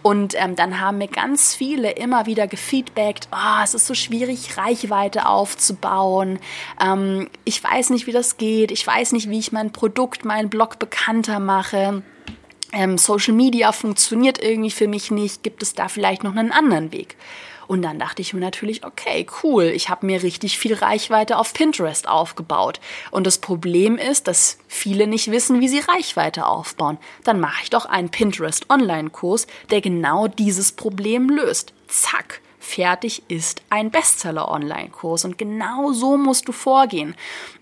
Und 0.05 0.35
ähm, 0.37 0.55
dann 0.55 0.81
haben 0.81 0.99
mir 0.99 1.09
ganz 1.09 1.55
viele 1.55 1.93
immer 1.93 2.27
wieder 2.27 2.47
gefeedbackt, 2.47 3.29
oh, 3.33 3.63
es 3.65 3.73
ist 3.73 3.87
so 3.87 3.95
schwierig, 3.95 4.59
Reichweite 4.59 5.27
aufzubauen. 5.27 6.41
Ähm, 6.79 7.31
ich 7.47 7.65
weiß 7.65 7.89
nicht, 7.89 8.07
wie 8.07 8.13
das 8.13 8.37
geht. 8.37 8.71
Ich 8.71 8.87
weiß 8.87 9.13
nicht, 9.13 9.31
wie 9.31 9.39
ich 9.39 9.51
mein 9.51 9.73
Produkt, 9.73 10.27
meinen 10.27 10.51
Blog 10.51 10.79
bekannter 10.79 11.41
mache. 11.41 12.03
Ähm, 12.73 12.99
Social 12.99 13.33
Media 13.33 13.73
funktioniert 13.73 14.43
irgendwie 14.43 14.73
für 14.73 14.89
mich 14.89 15.11
nicht. 15.11 15.43
Gibt 15.43 15.63
es 15.63 15.73
da 15.73 15.89
vielleicht 15.89 16.23
noch 16.23 16.37
einen 16.37 16.53
anderen 16.53 16.93
Weg? 16.93 17.17
Und 17.67 17.83
dann 17.83 17.99
dachte 17.99 18.23
ich 18.23 18.35
mir 18.35 18.41
natürlich, 18.41 18.85
okay, 18.85 19.27
cool, 19.43 19.65
ich 19.65 19.89
habe 19.89 20.07
mir 20.07 20.23
richtig 20.23 20.59
viel 20.59 20.75
Reichweite 20.75 21.39
auf 21.39 21.55
Pinterest 21.55 22.09
aufgebaut. 22.09 22.81
Und 23.11 23.27
das 23.27 23.39
Problem 23.39 23.97
ist, 23.97 24.27
dass 24.29 24.59
viele 24.69 25.07
nicht 25.07 25.31
wissen, 25.31 25.61
wie 25.61 25.69
sie 25.69 25.81
Reichweite 25.81 26.47
aufbauen. 26.47 26.99
Dann 27.25 27.41
mache 27.41 27.63
ich 27.63 27.71
doch 27.71 27.87
einen 27.87 28.11
Pinterest 28.11 28.71
Online-Kurs, 28.71 29.47
der 29.71 29.81
genau 29.81 30.29
dieses 30.29 30.73
Problem 30.73 31.29
löst. 31.29 31.73
Zack 31.89 32.41
fertig 32.65 33.23
ist 33.29 33.63
ein 33.71 33.91
Bestseller-Online-Kurs. 33.91 35.25
Und 35.25 35.39
genau 35.39 35.93
so 35.93 36.17
musst 36.17 36.49
du 36.49 36.53
vorgehen. 36.53 37.15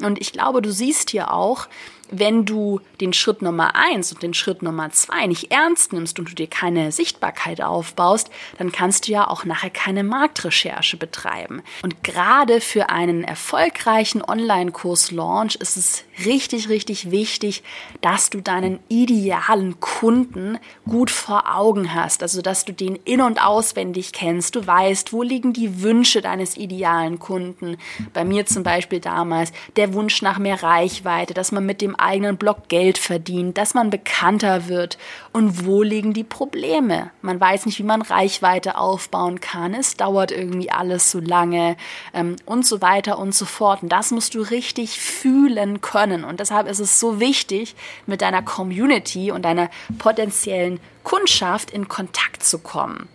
Und 0.02 0.20
ich 0.20 0.32
glaube, 0.32 0.62
du 0.62 0.72
siehst 0.72 1.10
hier 1.10 1.32
auch, 1.32 1.66
wenn 2.12 2.44
du 2.44 2.80
den 3.00 3.12
Schritt 3.12 3.42
Nummer 3.42 3.74
eins 3.74 4.12
und 4.12 4.22
den 4.22 4.34
Schritt 4.34 4.62
Nummer 4.62 4.90
zwei 4.90 5.26
nicht 5.26 5.50
ernst 5.50 5.92
nimmst 5.92 6.18
und 6.18 6.30
du 6.30 6.34
dir 6.34 6.46
keine 6.46 6.92
Sichtbarkeit 6.92 7.62
aufbaust, 7.62 8.30
dann 8.58 8.70
kannst 8.70 9.08
du 9.08 9.12
ja 9.12 9.26
auch 9.26 9.44
nachher 9.44 9.70
keine 9.70 10.04
Marktrecherche 10.04 10.96
betreiben. 10.98 11.62
Und 11.82 12.04
gerade 12.04 12.60
für 12.60 12.90
einen 12.90 13.24
erfolgreichen 13.24 14.22
Online-Kurs-Launch 14.22 15.56
ist 15.56 15.76
es 15.76 16.04
richtig, 16.24 16.68
richtig 16.68 17.10
wichtig, 17.10 17.62
dass 18.00 18.30
du 18.30 18.40
deinen 18.40 18.78
idealen 18.88 19.80
Kunden 19.80 20.58
gut 20.88 21.10
vor 21.10 21.54
Augen 21.56 21.94
hast. 21.94 22.22
Also, 22.22 22.42
dass 22.42 22.64
du 22.64 22.72
den 22.72 22.96
in- 23.04 23.20
und 23.20 23.44
auswendig 23.44 24.12
kennst. 24.12 24.54
Du 24.56 24.66
weißt, 24.66 25.12
wo 25.12 25.22
liegen 25.22 25.52
die 25.52 25.82
Wünsche 25.82 26.20
deines 26.20 26.56
idealen 26.56 27.18
Kunden. 27.18 27.76
Bei 28.12 28.24
mir 28.24 28.46
zum 28.46 28.62
Beispiel 28.62 29.00
damals 29.00 29.52
der 29.76 29.94
Wunsch 29.94 30.22
nach 30.22 30.38
mehr 30.38 30.62
Reichweite, 30.62 31.34
dass 31.34 31.52
man 31.52 31.66
mit 31.66 31.80
dem 31.80 31.96
eigenen 31.96 32.36
Blog 32.36 32.68
Geld 32.68 32.98
verdient, 32.98 33.58
dass 33.58 33.74
man 33.74 33.90
bekannter 33.90 34.68
wird. 34.68 34.98
Und 35.32 35.64
wo 35.64 35.82
liegen 35.82 36.12
die 36.12 36.24
Probleme? 36.24 37.10
Man 37.22 37.40
weiß 37.40 37.64
nicht, 37.64 37.78
wie 37.78 37.84
man 37.84 38.02
Reichweite 38.02 38.76
aufbauen 38.76 39.40
kann. 39.40 39.72
Es 39.72 39.96
dauert 39.96 40.30
irgendwie 40.30 40.70
alles 40.70 41.10
so 41.10 41.20
lange 41.20 41.76
ähm, 42.12 42.36
und 42.44 42.66
so 42.66 42.82
weiter 42.82 43.18
und 43.18 43.34
so 43.34 43.46
fort. 43.46 43.82
Und 43.82 43.88
das 43.90 44.10
musst 44.10 44.34
du 44.34 44.42
richtig 44.42 45.00
fühlen 45.00 45.80
können. 45.80 46.24
Und 46.24 46.40
deshalb 46.40 46.68
ist 46.68 46.80
es 46.80 47.00
so 47.00 47.18
wichtig, 47.18 47.74
mit 48.06 48.20
deiner 48.20 48.42
Community 48.42 49.30
und 49.30 49.42
deiner 49.46 49.70
potenziellen 49.98 50.80
Kundschaft 51.02 51.70
in 51.70 51.88
Kontakt 51.88 52.44
zu 52.44 52.58
kommen. 52.58 53.08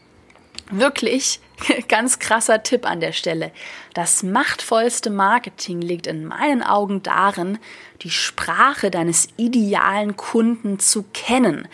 Wirklich 0.72 1.40
ganz 1.88 2.20
krasser 2.20 2.64
Tipp 2.64 2.86
an 2.86 3.00
der 3.00 3.12
Stelle. 3.12 3.52
Das 3.94 4.24
machtvollste 4.24 5.10
Marketing 5.10 5.82
liegt 5.82 6.08
in 6.08 6.26
meinen 6.26 6.64
Augen 6.64 7.04
darin, 7.04 7.58
die 8.02 8.10
Sprache 8.10 8.92
deines 8.92 9.30
idealen 9.38 10.18
Kunden 10.18 10.80
zu 10.80 11.04
kennen. 11.14 11.68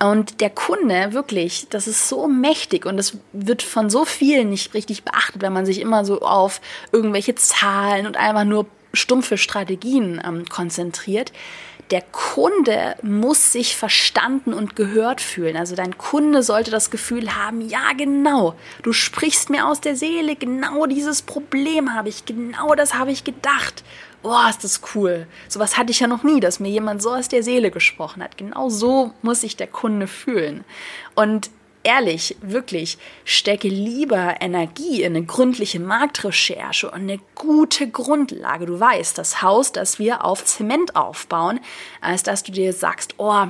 Und 0.00 0.40
der 0.40 0.50
Kunde, 0.50 1.12
wirklich, 1.12 1.66
das 1.70 1.88
ist 1.88 2.08
so 2.08 2.28
mächtig 2.28 2.86
und 2.86 2.96
das 2.96 3.18
wird 3.32 3.62
von 3.62 3.90
so 3.90 4.04
vielen 4.04 4.48
nicht 4.50 4.72
richtig 4.74 5.02
beachtet, 5.02 5.42
wenn 5.42 5.52
man 5.52 5.66
sich 5.66 5.80
immer 5.80 6.04
so 6.04 6.20
auf 6.20 6.60
irgendwelche 6.92 7.34
Zahlen 7.34 8.06
und 8.06 8.16
einfach 8.16 8.44
nur 8.44 8.66
stumpfe 8.94 9.36
Strategien 9.36 10.22
ähm, 10.24 10.44
konzentriert. 10.48 11.32
Der 11.90 12.02
Kunde 12.02 12.96
muss 13.02 13.52
sich 13.52 13.76
verstanden 13.76 14.52
und 14.52 14.76
gehört 14.76 15.20
fühlen. 15.20 15.56
Also 15.56 15.74
dein 15.74 15.96
Kunde 15.96 16.42
sollte 16.42 16.70
das 16.70 16.90
Gefühl 16.90 17.34
haben, 17.34 17.62
ja 17.62 17.92
genau, 17.96 18.54
du 18.82 18.92
sprichst 18.92 19.48
mir 19.48 19.66
aus 19.66 19.80
der 19.80 19.96
Seele, 19.96 20.36
genau 20.36 20.86
dieses 20.86 21.22
Problem 21.22 21.94
habe 21.94 22.10
ich, 22.10 22.26
genau 22.26 22.74
das 22.74 22.94
habe 22.94 23.10
ich 23.10 23.24
gedacht. 23.24 23.84
Boah, 24.22 24.48
ist 24.50 24.64
das 24.64 24.80
cool. 24.94 25.26
Sowas 25.48 25.78
hatte 25.78 25.92
ich 25.92 26.00
ja 26.00 26.08
noch 26.08 26.24
nie, 26.24 26.40
dass 26.40 26.60
mir 26.60 26.68
jemand 26.68 27.00
so 27.00 27.14
aus 27.14 27.28
der 27.28 27.42
Seele 27.42 27.70
gesprochen 27.70 28.22
hat. 28.22 28.36
Genau 28.36 28.68
so 28.68 29.12
muss 29.22 29.42
sich 29.42 29.56
der 29.56 29.68
Kunde 29.68 30.08
fühlen. 30.08 30.64
Und 31.14 31.50
ehrlich, 31.82 32.36
wirklich, 32.40 32.98
stecke 33.24 33.68
lieber 33.68 34.36
Energie 34.40 35.02
in 35.02 35.16
eine 35.16 35.24
gründliche 35.24 35.80
Marktrecherche 35.80 36.90
und 36.90 37.00
eine 37.00 37.18
gute 37.34 37.88
Grundlage. 37.88 38.66
Du 38.66 38.78
weißt, 38.78 39.16
das 39.18 39.42
Haus, 39.42 39.72
das 39.72 39.98
wir 39.98 40.24
auf 40.24 40.44
Zement 40.44 40.96
aufbauen, 40.96 41.60
als 42.00 42.22
dass 42.22 42.42
du 42.42 42.52
dir 42.52 42.72
sagst, 42.72 43.14
oh, 43.18 43.46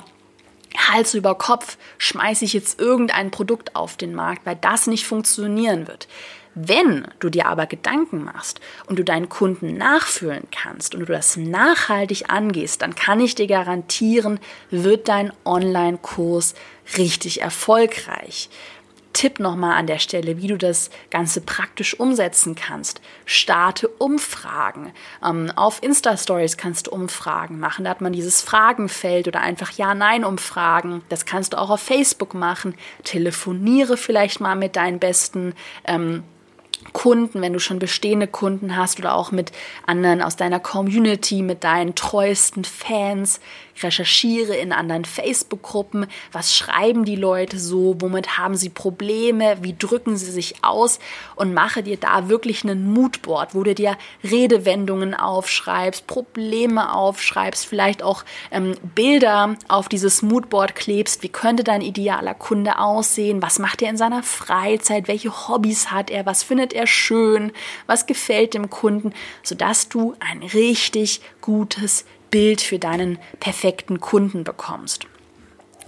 Hals 0.77 1.15
über 1.15 1.35
Kopf 1.35 1.77
schmeiße 1.99 2.45
ich 2.45 2.53
jetzt 2.53 2.79
irgendein 2.79 3.31
Produkt 3.31 3.75
auf 3.75 3.97
den 3.97 4.15
Markt, 4.15 4.45
weil 4.47 4.57
das 4.57 4.87
nicht 4.87 5.07
funktionieren 5.07 5.89
wird. 5.89 6.09
Wenn 6.55 7.07
du 7.21 7.31
dir 7.31 7.47
aber 7.47 7.67
Gedanken 7.67 8.25
machst 8.25 8.61
und 8.87 8.99
du 8.99 9.05
deinen 9.05 9.29
Kunden 9.29 9.77
nachfühlen 9.77 10.49
kannst 10.51 10.95
und 10.95 11.01
du 11.01 11.07
das 11.07 11.37
nachhaltig 11.37 12.31
angehst, 12.31 12.83
dann 12.83 12.95
kann 12.95 13.21
ich 13.21 13.35
dir 13.35 13.47
garantieren, 13.47 14.41
wird 14.71 15.09
dein 15.09 15.33
Online-Kurs 15.45 16.55
richtig 16.97 17.43
erfolgreich. 17.43 18.49
Tipp 19.19 19.41
nochmal 19.41 19.77
an 19.77 19.89
der 19.89 19.99
Stelle, 19.99 20.37
wie 20.37 20.47
du 20.47 20.57
das 20.57 20.91
Ganze 21.11 21.41
praktisch 21.41 21.99
umsetzen 21.99 22.55
kannst. 22.55 23.01
Starte 23.25 23.89
Umfragen. 23.89 24.93
Ähm, 25.25 25.51
auf 25.57 25.83
Insta-Stories 25.83 26.57
kannst 26.57 26.87
du 26.87 26.93
Umfragen 26.93 27.59
machen. 27.59 27.85
Da 27.85 27.91
hat 27.91 28.01
man 28.01 28.13
dieses 28.13 28.43
Fragenfeld 28.43 29.27
oder 29.27 29.41
einfach 29.41 29.73
Ja-Nein-Umfragen. 29.73 31.03
Das 31.09 31.27
kannst 31.27 31.53
du 31.53 31.59
auch 31.59 31.71
auf 31.71 31.81
Facebook 31.81 32.35
machen. 32.35 32.77
Telefoniere 33.03 33.97
vielleicht 33.97 34.41
mal 34.41 34.55
mit 34.55 34.77
deinen 34.77 35.01
besten 35.01 35.55
ähm, 35.85 36.23
Kunden, 36.93 37.41
wenn 37.41 37.53
du 37.53 37.61
schon 37.61 37.79
bestehende 37.79 38.27
Kunden 38.27 38.77
hast 38.77 38.99
oder 38.99 39.15
auch 39.15 39.33
mit 39.33 39.53
anderen 39.87 40.23
aus 40.23 40.37
deiner 40.37 40.61
Community, 40.61 41.43
mit 41.43 41.65
deinen 41.65 41.95
treuesten 41.95 42.65
Fans, 42.65 43.41
recherchiere 43.83 44.57
in 44.57 44.73
anderen 44.73 45.05
Facebook-Gruppen, 45.05 46.07
was 46.33 46.55
schreiben 46.55 47.05
die 47.05 47.17
Leute 47.17 47.59
so, 47.59 47.97
womit 47.99 48.39
haben 48.39 48.57
sie 48.57 48.69
Probleme, 48.69 49.59
wie 49.63 49.77
drücken 49.77 50.17
sie 50.17 50.31
sich 50.31 50.65
aus? 50.65 50.99
Und 51.37 51.55
mache 51.55 51.83
dir 51.83 51.97
da 51.97 52.29
wirklich 52.29 52.65
einen 52.65 52.93
Moodboard, 52.93 53.55
wo 53.55 53.63
du 53.63 53.75
dir 53.75 53.97
Redewendungen 54.23 55.15
aufschreibst, 55.15 56.07
Probleme 56.07 56.95
aufschreibst, 56.95 57.67
vielleicht 57.67 58.03
auch 58.03 58.25
ähm, 58.51 58.75
Bilder 58.95 59.57
auf 59.69 59.89
dieses 59.89 60.23
Moodboard 60.23 60.75
klebst, 60.75 61.23
wie 61.23 61.29
könnte 61.29 61.65
dein 61.65 61.83
idealer 61.83 62.35
Kunde 62.35 62.79
aussehen, 62.79 63.43
was 63.43 63.59
macht 63.59 63.83
er 63.83 63.91
in 63.91 63.97
seiner 63.97 64.23
Freizeit, 64.23 65.09
welche 65.09 65.49
Hobbys 65.49 65.91
hat 65.91 66.11
er, 66.11 66.27
was 66.27 66.43
findet 66.43 66.73
er 66.73 66.78
schön, 66.87 67.53
was 67.87 68.07
gefällt 68.07 68.55
dem 68.55 68.71
Kunden, 68.71 69.13
sodass 69.43 69.89
du 69.89 70.15
ein 70.21 70.43
richtig 70.43 71.21
gutes 71.41 72.05
Bild 72.31 72.61
für 72.61 72.79
deinen 72.79 73.19
perfekten 73.41 74.01
Kunden 74.01 74.45
bekommst. 74.45 75.07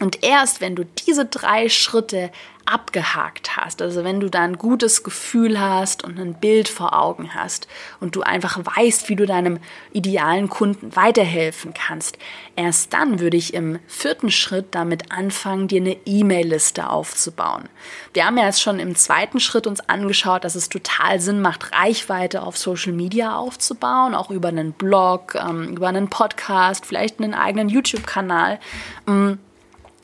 Und 0.01 0.25
erst 0.25 0.61
wenn 0.63 0.75
du 0.75 0.85
diese 0.85 1.27
drei 1.27 1.69
Schritte 1.69 2.31
abgehakt 2.65 3.57
hast, 3.57 3.83
also 3.83 4.05
wenn 4.05 4.21
du 4.21 4.31
da 4.31 4.43
ein 4.43 4.57
gutes 4.57 5.03
Gefühl 5.03 5.61
hast 5.61 6.05
und 6.05 6.19
ein 6.19 6.35
Bild 6.35 6.69
vor 6.69 6.99
Augen 6.99 7.35
hast 7.35 7.69
und 8.01 8.17
du 8.17 8.23
einfach 8.23 8.59
weißt, 8.77 9.09
wie 9.09 9.17
du 9.17 9.27
deinem 9.27 9.59
idealen 9.93 10.49
Kunden 10.49 10.95
weiterhelfen 10.95 11.75
kannst, 11.75 12.17
erst 12.57 12.93
dann 12.95 13.21
würde 13.21 13.37
ich 13.37 13.55
im 13.55 13.79
vierten 13.87 14.31
Schritt 14.31 14.69
damit 14.71 15.11
anfangen, 15.13 15.69
dir 15.69 15.81
eine 15.81 15.97
E-Mail-Liste 16.07 16.89
aufzubauen. 16.89 17.69
Wir 18.15 18.25
haben 18.25 18.39
ja 18.39 18.47
jetzt 18.47 18.63
schon 18.63 18.79
im 18.79 18.95
zweiten 18.95 19.41
Schritt 19.41 19.67
uns 19.67 19.81
angeschaut, 19.89 20.45
dass 20.45 20.55
es 20.55 20.69
total 20.69 21.21
Sinn 21.21 21.43
macht, 21.43 21.73
Reichweite 21.73 22.43
auf 22.43 22.57
Social 22.57 22.93
Media 22.93 23.37
aufzubauen, 23.37 24.15
auch 24.15 24.31
über 24.31 24.49
einen 24.49 24.73
Blog, 24.73 25.35
ähm, 25.35 25.77
über 25.77 25.89
einen 25.89 26.09
Podcast, 26.09 26.87
vielleicht 26.87 27.21
einen 27.21 27.35
eigenen 27.35 27.69
YouTube-Kanal. 27.69 28.61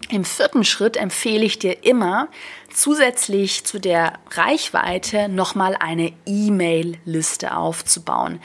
Im 0.09 0.25
vierten 0.25 0.65
Schritt 0.65 0.97
empfehle 0.97 1.45
ich 1.45 1.59
dir 1.59 1.85
immer, 1.85 2.29
zusätzlich 2.73 3.65
zu 3.65 3.81
der 3.81 4.15
Reichweite 4.31 5.29
nochmal 5.29 5.77
eine 5.79 6.13
E-Mail-Liste 6.27 7.57
aufzubauen 7.57 8.41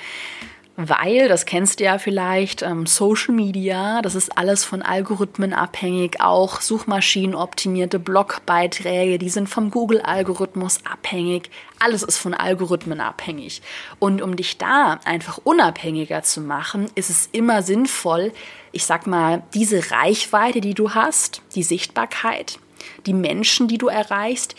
weil, 0.89 1.28
das 1.28 1.46
kennst 1.46 1.80
du 1.80 1.86
ja 1.86 1.98
vielleicht, 1.98 2.62
ähm, 2.62 2.86
Social 2.86 3.34
Media, 3.34 4.02
das 4.02 4.15
ist 4.15 4.38
alles 4.38 4.63
von 4.63 4.82
Algorithmen 4.82 5.54
abhängig, 5.54 6.22
auch 6.22 6.62
suchmaschinenoptimierte 6.62 8.00
Blogbeiträge, 8.00 9.17
die 9.17 9.30
sind 9.30 9.50
vom 9.50 9.72
Google-Algorithmus 9.72 10.80
abhängig, 10.86 11.50
alles 11.80 12.04
ist 12.04 12.17
von 12.17 12.34
Algorithmen 12.34 13.02
abhängig. 13.02 13.62
Und 14.00 14.22
um 14.22 14.36
dich 14.36 14.58
da 14.58 15.00
einfach 15.06 15.39
unabhängiger 15.44 16.24
zu 16.24 16.41
machen, 16.41 16.89
ist 16.96 17.10
es 17.10 17.30
immer 17.32 17.63
sinnvoll, 17.63 18.32
ich 18.72 18.86
sag 18.86 19.08
mal, 19.08 19.44
diese 19.54 19.91
Reichweite, 19.91 20.62
die 20.62 20.74
du 20.74 20.94
hast, 20.94 21.41
die 21.56 21.63
Sichtbarkeit, 21.63 22.60
die 23.06 23.13
Menschen, 23.13 23.67
die 23.67 23.78
du 23.78 23.88
erreichst, 23.88 24.56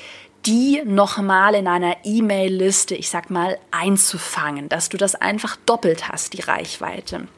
die 0.47 0.83
nochmal 0.85 1.55
in 1.55 1.69
einer 1.69 1.97
E-Mail-Liste, 2.05 2.95
ich 2.95 3.09
sag 3.09 3.31
mal, 3.31 3.59
einzufangen, 3.71 4.69
dass 4.69 4.89
du 4.89 4.97
das 4.97 5.15
einfach 5.15 5.57
doppelt 5.67 6.09
hast, 6.09 6.33
die 6.33 6.43
Reichweite. 6.43 7.29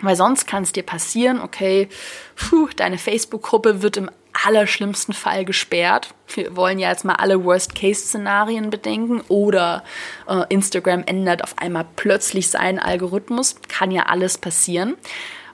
Weil 0.00 0.16
sonst 0.16 0.46
kann 0.46 0.64
es 0.64 0.72
dir 0.72 0.82
passieren, 0.82 1.40
okay, 1.40 1.88
puh, 2.36 2.68
deine 2.76 2.98
Facebook-Gruppe 2.98 3.82
wird 3.82 3.96
im 3.96 4.10
allerschlimmsten 4.44 5.14
Fall 5.14 5.44
gesperrt. 5.44 6.14
Wir 6.34 6.56
wollen 6.56 6.78
ja 6.78 6.90
jetzt 6.90 7.04
mal 7.04 7.14
alle 7.14 7.44
Worst-Case-Szenarien 7.44 8.70
bedenken 8.70 9.22
oder 9.28 9.84
äh, 10.28 10.42
Instagram 10.48 11.04
ändert 11.06 11.42
auf 11.42 11.56
einmal 11.58 11.86
plötzlich 11.96 12.50
seinen 12.50 12.80
Algorithmus. 12.80 13.56
Kann 13.68 13.90
ja 13.90 14.04
alles 14.04 14.36
passieren. 14.36 14.96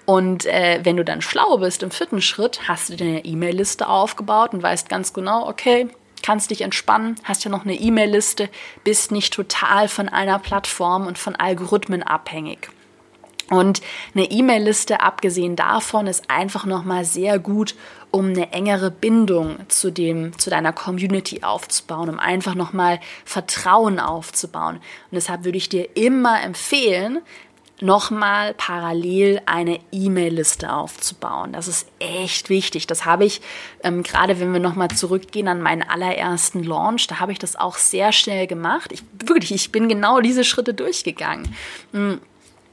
Und 0.07 0.47
äh, 0.47 0.81
wenn 0.83 0.97
du 0.97 1.05
dann 1.05 1.21
schlau 1.21 1.59
bist 1.59 1.83
im 1.83 1.91
vierten 1.91 2.23
Schritt, 2.23 2.67
hast 2.67 2.89
du 2.89 2.97
deine 2.97 3.25
E-Mail-Liste 3.25 3.87
aufgebaut 3.87 4.55
und 4.55 4.63
weißt 4.63 4.89
ganz 4.89 5.13
genau, 5.13 5.47
okay, 5.47 5.89
kannst 6.31 6.53
dich 6.53 6.61
entspannen, 6.61 7.17
hast 7.25 7.43
ja 7.43 7.51
noch 7.51 7.65
eine 7.65 7.75
E-Mail-Liste, 7.75 8.51
bist 8.85 9.11
nicht 9.11 9.35
total 9.35 9.89
von 9.89 10.09
einer 10.09 10.39
Plattform 10.39 11.09
und 11.09 11.19
von 11.19 11.35
Algorithmen 11.35 12.05
abhängig. 12.05 12.71
Und 13.49 13.81
eine 14.15 14.31
E-Mail-Liste, 14.31 15.01
abgesehen 15.01 15.57
davon, 15.57 16.07
ist 16.07 16.31
einfach 16.31 16.67
nochmal 16.67 17.05
sehr 17.05 17.41
gut, 17.41 17.75
um 18.13 18.27
eine 18.27 18.53
engere 18.53 18.93
Bindung 18.93 19.57
zu 19.67 19.91
dem, 19.91 20.39
zu 20.39 20.51
deiner 20.51 20.73
Community 20.73 21.43
aufzubauen, 21.43 22.09
um 22.09 22.21
einfach 22.21 22.55
nochmal 22.55 23.01
Vertrauen 23.25 23.99
aufzubauen. 23.99 24.77
Und 24.77 24.83
deshalb 25.11 25.45
würde 25.45 25.59
ich 25.59 25.69
dir 25.69 25.97
immer 25.97 26.41
empfehlen, 26.45 27.23
nochmal 27.83 28.55
parallel 28.55 29.41
eine 29.47 29.81
E-Mail-Liste 29.93 30.73
aufzubauen. 30.73 31.53
Das 31.53 31.69
ist 31.69 31.89
echt 31.99 32.51
wichtig. 32.51 32.87
Das 32.87 33.05
habe 33.05 33.25
ich, 33.25 33.41
ähm, 33.83 34.03
gerade 34.03 34.41
wenn 34.41 34.53
wir 34.53 34.61
nochmal 34.61 34.89
zurückgehen 34.89 35.49
an 35.49 35.63
meinen 35.63 35.83
allerersten 35.83 36.63
Launch, 36.63 37.07
da 37.07 37.21
habe 37.21 37.33
ich 37.33 37.39
das 37.39 37.57
auch 37.57 37.77
sehr 37.77 38.13
schnell 38.13 38.47
gemacht. 38.47 38.93
Ich, 38.93 39.03
wirklich, 39.13 39.53
ich 39.53 39.73
bin 39.73 39.89
genau 39.89 40.21
diese 40.21 40.45
Schritte 40.45 40.75
durchgegangen. 40.75 41.55
Hm. 41.93 42.21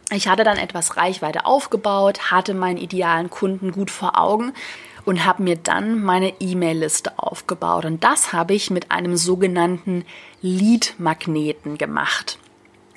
Ich 0.09 0.29
hatte 0.29 0.45
dann 0.45 0.57
etwas 0.57 0.95
Reichweite 0.95 1.45
aufgebaut, 1.45 2.31
hatte 2.31 2.53
meinen 2.53 2.77
idealen 2.77 3.29
Kunden 3.29 3.73
gut 3.73 3.91
vor 3.91 4.17
Augen 4.17 4.53
und 5.03 5.25
habe 5.25 5.43
mir 5.43 5.57
dann 5.57 6.01
meine 6.01 6.33
E-Mail-Liste 6.39 7.17
aufgebaut. 7.17 7.83
Und 7.83 8.05
das 8.05 8.31
habe 8.31 8.53
ich 8.53 8.69
mit 8.69 8.91
einem 8.91 9.17
sogenannten 9.17 10.05
Lead-Magneten 10.41 11.77
gemacht. 11.77 12.39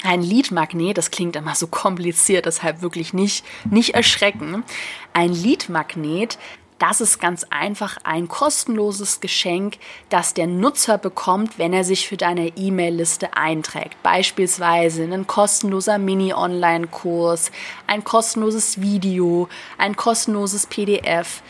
Ein 0.02 0.22
Leadmagnet, 0.22 0.96
das 0.96 1.10
klingt 1.10 1.36
immer 1.36 1.54
so 1.54 1.66
kompliziert, 1.66 2.46
deshalb 2.46 2.80
wirklich 2.80 3.12
nicht, 3.12 3.44
nicht 3.70 3.94
erschrecken. 3.94 4.64
Ein 5.12 5.32
Leadmagnet, 5.32 6.38
das 6.80 7.02
ist 7.02 7.20
ganz 7.20 7.44
einfach 7.50 7.98
ein 8.04 8.26
kostenloses 8.26 9.20
Geschenk, 9.20 9.76
das 10.08 10.32
der 10.32 10.46
Nutzer 10.46 10.96
bekommt, 10.96 11.58
wenn 11.58 11.74
er 11.74 11.84
sich 11.84 12.08
für 12.08 12.16
deine 12.16 12.56
E-Mail-Liste 12.56 13.36
einträgt. 13.36 14.02
Beispielsweise 14.02 15.04
ein 15.04 15.26
kostenloser 15.26 15.98
Mini-Online-Kurs, 15.98 17.50
ein 17.86 18.02
kostenloses 18.02 18.80
Video, 18.80 19.50
ein 19.76 19.94
kostenloses 19.94 20.66
PDF 20.66 21.42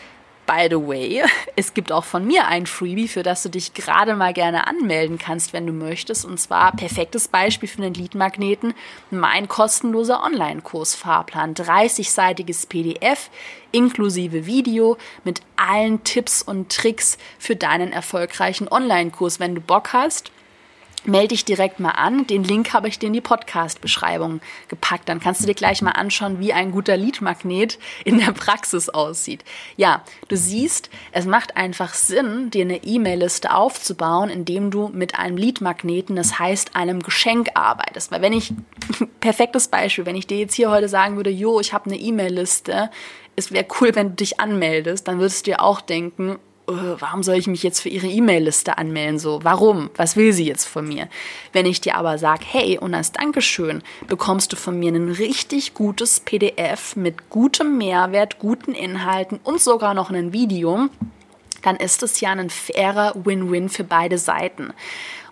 By 0.45 0.67
the 0.69 0.75
way, 0.75 1.23
es 1.55 1.73
gibt 1.73 1.91
auch 1.91 2.03
von 2.03 2.25
mir 2.25 2.47
ein 2.47 2.65
Freebie, 2.65 3.07
für 3.07 3.23
das 3.23 3.43
du 3.43 3.49
dich 3.49 3.73
gerade 3.73 4.15
mal 4.15 4.33
gerne 4.33 4.67
anmelden 4.67 5.17
kannst, 5.17 5.53
wenn 5.53 5.65
du 5.65 5.73
möchtest. 5.73 6.25
Und 6.25 6.39
zwar 6.39 6.75
perfektes 6.75 7.27
Beispiel 7.27 7.69
für 7.69 7.81
den 7.81 7.93
Leadmagneten, 7.93 8.73
mein 9.09 9.47
kostenloser 9.47 10.23
Online-Kurs 10.23 10.95
Fahrplan. 10.95 11.53
30-seitiges 11.53 12.67
PDF 12.67 13.29
inklusive 13.71 14.45
Video 14.45 14.97
mit 15.23 15.41
allen 15.55 16.03
Tipps 16.03 16.41
und 16.41 16.69
Tricks 16.69 17.17
für 17.39 17.55
deinen 17.55 17.93
erfolgreichen 17.93 18.67
Online-Kurs. 18.67 19.39
Wenn 19.39 19.55
du 19.55 19.61
Bock 19.61 19.93
hast, 19.93 20.31
melde 21.05 21.29
dich 21.29 21.45
direkt 21.45 21.79
mal 21.79 21.91
an. 21.91 22.27
Den 22.27 22.43
Link 22.43 22.73
habe 22.73 22.87
ich 22.87 22.99
dir 22.99 23.07
in 23.07 23.13
die 23.13 23.21
Podcast-Beschreibung 23.21 24.41
gepackt. 24.67 25.09
Dann 25.09 25.19
kannst 25.19 25.41
du 25.41 25.47
dir 25.47 25.53
gleich 25.53 25.81
mal 25.81 25.91
anschauen, 25.91 26.39
wie 26.39 26.53
ein 26.53 26.71
guter 26.71 26.97
Leadmagnet 26.97 27.79
in 28.05 28.19
der 28.19 28.31
Praxis 28.31 28.89
aussieht. 28.89 29.43
Ja, 29.77 30.03
du 30.27 30.37
siehst, 30.37 30.89
es 31.11 31.25
macht 31.25 31.57
einfach 31.57 31.93
Sinn, 31.93 32.49
dir 32.51 32.65
eine 32.65 32.83
E-Mail-Liste 32.83 33.53
aufzubauen, 33.53 34.29
indem 34.29 34.71
du 34.71 34.89
mit 34.89 35.17
einem 35.17 35.37
Leadmagneten, 35.37 36.15
das 36.15 36.39
heißt 36.39 36.75
einem 36.75 37.01
Geschenk 37.01 37.49
arbeitest. 37.55 38.11
Weil 38.11 38.21
wenn 38.21 38.33
ich, 38.33 38.53
perfektes 39.19 39.67
Beispiel, 39.67 40.05
wenn 40.05 40.15
ich 40.15 40.27
dir 40.27 40.37
jetzt 40.37 40.55
hier 40.55 40.69
heute 40.69 40.89
sagen 40.89 41.15
würde, 41.15 41.29
jo, 41.29 41.59
ich 41.59 41.73
habe 41.73 41.85
eine 41.85 41.99
E-Mail-Liste, 41.99 42.89
es 43.35 43.51
wäre 43.51 43.65
cool, 43.79 43.95
wenn 43.95 44.09
du 44.09 44.15
dich 44.15 44.39
anmeldest, 44.39 45.07
dann 45.07 45.19
würdest 45.19 45.47
du 45.47 45.51
dir 45.51 45.61
auch 45.61 45.81
denken, 45.81 46.37
warum 46.99 47.23
soll 47.23 47.35
ich 47.35 47.47
mich 47.47 47.63
jetzt 47.63 47.79
für 47.79 47.89
ihre 47.89 48.07
E-Mail-Liste 48.07 48.77
anmelden? 48.77 49.19
So, 49.19 49.39
warum? 49.43 49.89
Was 49.95 50.15
will 50.15 50.33
sie 50.33 50.45
jetzt 50.45 50.65
von 50.65 50.87
mir? 50.87 51.07
Wenn 51.53 51.65
ich 51.65 51.81
dir 51.81 51.95
aber 51.95 52.17
sage, 52.17 52.43
hey, 52.47 52.77
und 52.77 52.93
als 52.93 53.11
Dankeschön 53.11 53.83
bekommst 54.07 54.51
du 54.51 54.55
von 54.55 54.79
mir 54.79 54.91
ein 54.93 55.09
richtig 55.09 55.73
gutes 55.73 56.19
PDF 56.19 56.95
mit 56.95 57.29
gutem 57.29 57.77
Mehrwert, 57.77 58.39
guten 58.39 58.73
Inhalten 58.73 59.39
und 59.43 59.61
sogar 59.61 59.93
noch 59.93 60.09
ein 60.09 60.33
Video, 60.33 60.89
dann 61.61 61.75
ist 61.75 62.03
es 62.03 62.19
ja 62.19 62.31
ein 62.31 62.49
fairer 62.49 63.13
Win-Win 63.15 63.69
für 63.69 63.83
beide 63.83 64.17
Seiten. 64.17 64.73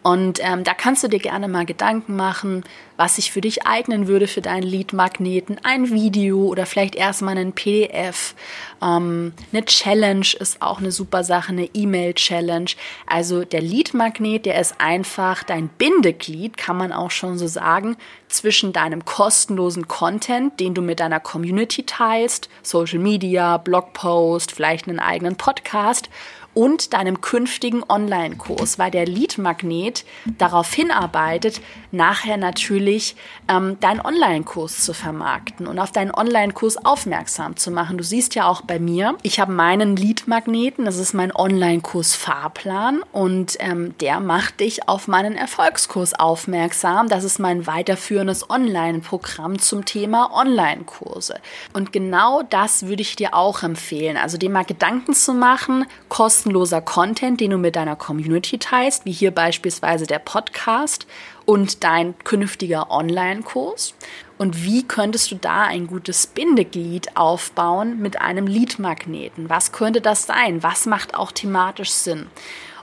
Und 0.01 0.39
ähm, 0.41 0.63
da 0.63 0.73
kannst 0.73 1.03
du 1.03 1.07
dir 1.07 1.19
gerne 1.19 1.47
mal 1.47 1.65
Gedanken 1.65 2.15
machen, 2.15 2.63
was 2.95 3.15
sich 3.15 3.31
für 3.31 3.41
dich 3.41 3.65
eignen 3.65 4.07
würde 4.07 4.27
für 4.27 4.41
deinen 4.41 4.63
Lead-Magneten. 4.63 5.57
Ein 5.63 5.89
Video 5.89 6.45
oder 6.45 6.65
vielleicht 6.65 6.95
erstmal 6.95 7.38
ein 7.38 7.53
PDF. 7.53 8.33
Ähm, 8.81 9.33
eine 9.51 9.65
Challenge 9.65 10.25
ist 10.39 10.62
auch 10.62 10.79
eine 10.79 10.91
super 10.91 11.23
Sache, 11.23 11.51
eine 11.51 11.69
E-Mail-Challenge. 11.73 12.71
Also 13.07 13.43
der 13.43 13.62
Lead-Magnet, 13.62 14.45
der 14.45 14.59
ist 14.59 14.75
einfach 14.79 15.43
dein 15.43 15.67
Bindeglied, 15.67 16.57
kann 16.57 16.77
man 16.77 16.91
auch 16.91 17.12
schon 17.12 17.38
so 17.38 17.47
sagen, 17.47 17.97
zwischen 18.29 18.73
deinem 18.73 19.05
kostenlosen 19.05 19.88
Content, 19.88 20.59
den 20.59 20.73
du 20.73 20.81
mit 20.81 20.99
deiner 20.99 21.19
Community 21.19 21.83
teilst, 21.83 22.49
Social 22.63 22.99
Media, 22.99 23.57
Blogpost, 23.57 24.51
vielleicht 24.51 24.88
einen 24.88 24.99
eigenen 24.99 25.35
Podcast 25.35 26.09
und 26.53 26.93
deinem 26.93 27.21
künftigen 27.21 27.83
Online-Kurs, 27.88 28.79
weil 28.79 28.91
der 28.91 29.05
Lead-Magnet 29.05 30.03
darauf 30.38 30.73
hinarbeitet, 30.73 31.62
nachher 31.91 32.38
natürlich 32.38 33.15
ähm, 33.47 33.79
deinen 33.79 34.01
Online-Kurs 34.01 34.83
zu 34.83 34.93
vermarkten 34.93 35.67
und 35.67 35.79
auf 35.79 35.91
deinen 35.91 36.12
Online-Kurs 36.12 36.83
aufmerksam 36.85 37.55
zu 37.55 37.71
machen. 37.71 37.97
Du 37.97 38.03
siehst 38.03 38.35
ja 38.35 38.47
auch 38.47 38.62
bei 38.62 38.79
mir, 38.79 39.15
ich 39.21 39.39
habe 39.39 39.51
meinen 39.53 39.95
Lead-Magneten, 39.95 40.85
das 40.85 40.97
ist 40.97 41.13
mein 41.13 41.33
Online-Kurs-Fahrplan 41.33 43.03
und 43.12 43.57
ähm, 43.59 43.95
der 43.99 44.19
macht 44.19 44.59
dich 44.59 44.88
auf 44.89 45.07
meinen 45.07 45.35
Erfolgskurs 45.35 46.13
aufmerksam. 46.13 47.07
Das 47.09 47.23
ist 47.23 47.39
mein 47.39 47.67
weiterführendes 47.67 48.49
Online-Programm 48.49 49.59
zum 49.59 49.85
Thema 49.85 50.31
Online-Kurse. 50.33 51.35
Und 51.73 51.93
genau 51.93 52.41
das 52.41 52.88
würde 52.88 53.01
ich 53.01 53.15
dir 53.15 53.33
auch 53.33 53.63
empfehlen. 53.63 54.17
Also 54.17 54.38
dir 54.38 54.49
mal 54.49 54.65
Gedanken 54.65 55.13
zu 55.13 55.33
machen, 55.33 55.85
kostenlos 56.09 56.38
kostenloser 56.39 56.80
Content, 56.80 57.41
den 57.41 57.52
du 57.52 57.58
mit 57.58 57.75
deiner 57.75 57.97
Community 57.97 58.58
teilst, 58.60 59.04
wie 59.04 59.12
hier 59.12 59.32
beispielsweise 59.32 60.08
der 60.08 60.19
Podcast 60.19 61.06
und 61.45 61.84
dein 61.84 62.17
künftiger 62.19 62.89
Online-Kurs. 62.91 63.93
Und 64.38 64.63
wie 64.63 64.88
könntest 64.88 65.32
du 65.32 65.36
da 65.36 65.63
ein 65.63 65.88
gutes 65.88 66.28
Bindeglied 66.28 67.17
aufbauen 67.17 67.99
mit 67.99 68.21
einem 68.21 68.47
Leadmagneten? 68.47 69.49
Was 69.49 69.73
könnte 69.73 69.99
das 69.99 70.28
sein? 70.28 70.63
Was 70.63 70.86
macht 70.86 71.13
auch 71.13 71.34
thematisch 71.34 71.91
Sinn? 71.91 72.28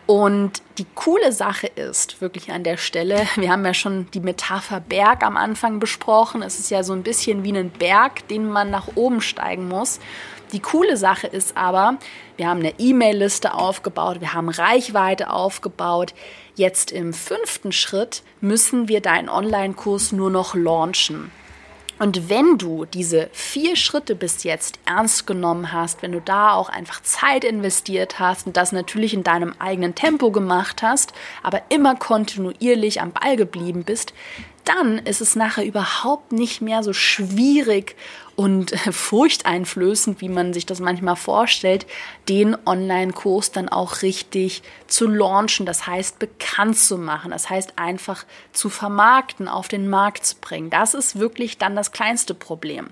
Und 0.04 0.62
die 0.76 0.86
coole 0.94 1.32
Sache 1.32 1.66
ist 1.66 2.20
wirklich 2.20 2.52
an 2.52 2.62
der 2.62 2.76
Stelle, 2.76 3.26
wir 3.36 3.50
haben 3.50 3.64
ja 3.64 3.72
schon 3.72 4.06
die 4.12 4.20
Metapher 4.20 4.80
Berg 4.80 5.22
am 5.22 5.38
Anfang 5.38 5.80
besprochen. 5.80 6.42
Es 6.42 6.58
ist 6.58 6.70
ja 6.70 6.82
so 6.82 6.92
ein 6.92 7.02
bisschen 7.02 7.42
wie 7.42 7.56
ein 7.56 7.70
Berg, 7.70 8.28
den 8.28 8.50
man 8.50 8.70
nach 8.70 8.88
oben 8.96 9.22
steigen 9.22 9.66
muss. 9.66 9.98
Die 10.52 10.60
coole 10.60 10.96
Sache 10.96 11.26
ist 11.26 11.56
aber, 11.56 11.98
wir 12.36 12.48
haben 12.48 12.60
eine 12.60 12.78
E-Mail-Liste 12.78 13.54
aufgebaut, 13.54 14.20
wir 14.20 14.32
haben 14.32 14.48
Reichweite 14.48 15.30
aufgebaut. 15.30 16.14
Jetzt 16.54 16.92
im 16.92 17.12
fünften 17.12 17.72
Schritt 17.72 18.22
müssen 18.40 18.88
wir 18.88 19.00
deinen 19.00 19.28
Online-Kurs 19.28 20.12
nur 20.12 20.30
noch 20.30 20.54
launchen. 20.54 21.32
Und 21.98 22.28
wenn 22.28 22.58
du 22.58 22.84
diese 22.84 23.30
vier 23.32 23.74
Schritte 23.74 24.14
bis 24.14 24.44
jetzt 24.44 24.78
ernst 24.84 25.26
genommen 25.26 25.72
hast, 25.72 26.02
wenn 26.02 26.12
du 26.12 26.20
da 26.20 26.52
auch 26.52 26.68
einfach 26.68 27.02
Zeit 27.02 27.42
investiert 27.42 28.18
hast 28.18 28.46
und 28.46 28.56
das 28.58 28.72
natürlich 28.72 29.14
in 29.14 29.24
deinem 29.24 29.54
eigenen 29.58 29.94
Tempo 29.94 30.30
gemacht 30.30 30.82
hast, 30.82 31.14
aber 31.42 31.62
immer 31.70 31.96
kontinuierlich 31.96 33.00
am 33.00 33.12
Ball 33.12 33.36
geblieben 33.36 33.82
bist, 33.84 34.12
dann 34.66 34.98
ist 34.98 35.20
es 35.20 35.36
nachher 35.36 35.64
überhaupt 35.64 36.32
nicht 36.32 36.60
mehr 36.60 36.82
so 36.82 36.92
schwierig 36.92 37.96
und 38.34 38.70
furchteinflößend, 38.90 40.20
wie 40.20 40.28
man 40.28 40.52
sich 40.52 40.66
das 40.66 40.80
manchmal 40.80 41.16
vorstellt, 41.16 41.86
den 42.28 42.56
Online-Kurs 42.66 43.52
dann 43.52 43.68
auch 43.68 44.02
richtig 44.02 44.62
zu 44.88 45.06
launchen, 45.08 45.66
das 45.66 45.86
heißt 45.86 46.18
bekannt 46.18 46.78
zu 46.78 46.98
machen, 46.98 47.30
das 47.30 47.48
heißt 47.48 47.74
einfach 47.76 48.24
zu 48.52 48.68
vermarkten, 48.68 49.48
auf 49.48 49.68
den 49.68 49.88
Markt 49.88 50.26
zu 50.26 50.36
bringen. 50.40 50.68
Das 50.68 50.94
ist 50.94 51.18
wirklich 51.18 51.58
dann 51.58 51.76
das 51.76 51.92
kleinste 51.92 52.34
Problem. 52.34 52.88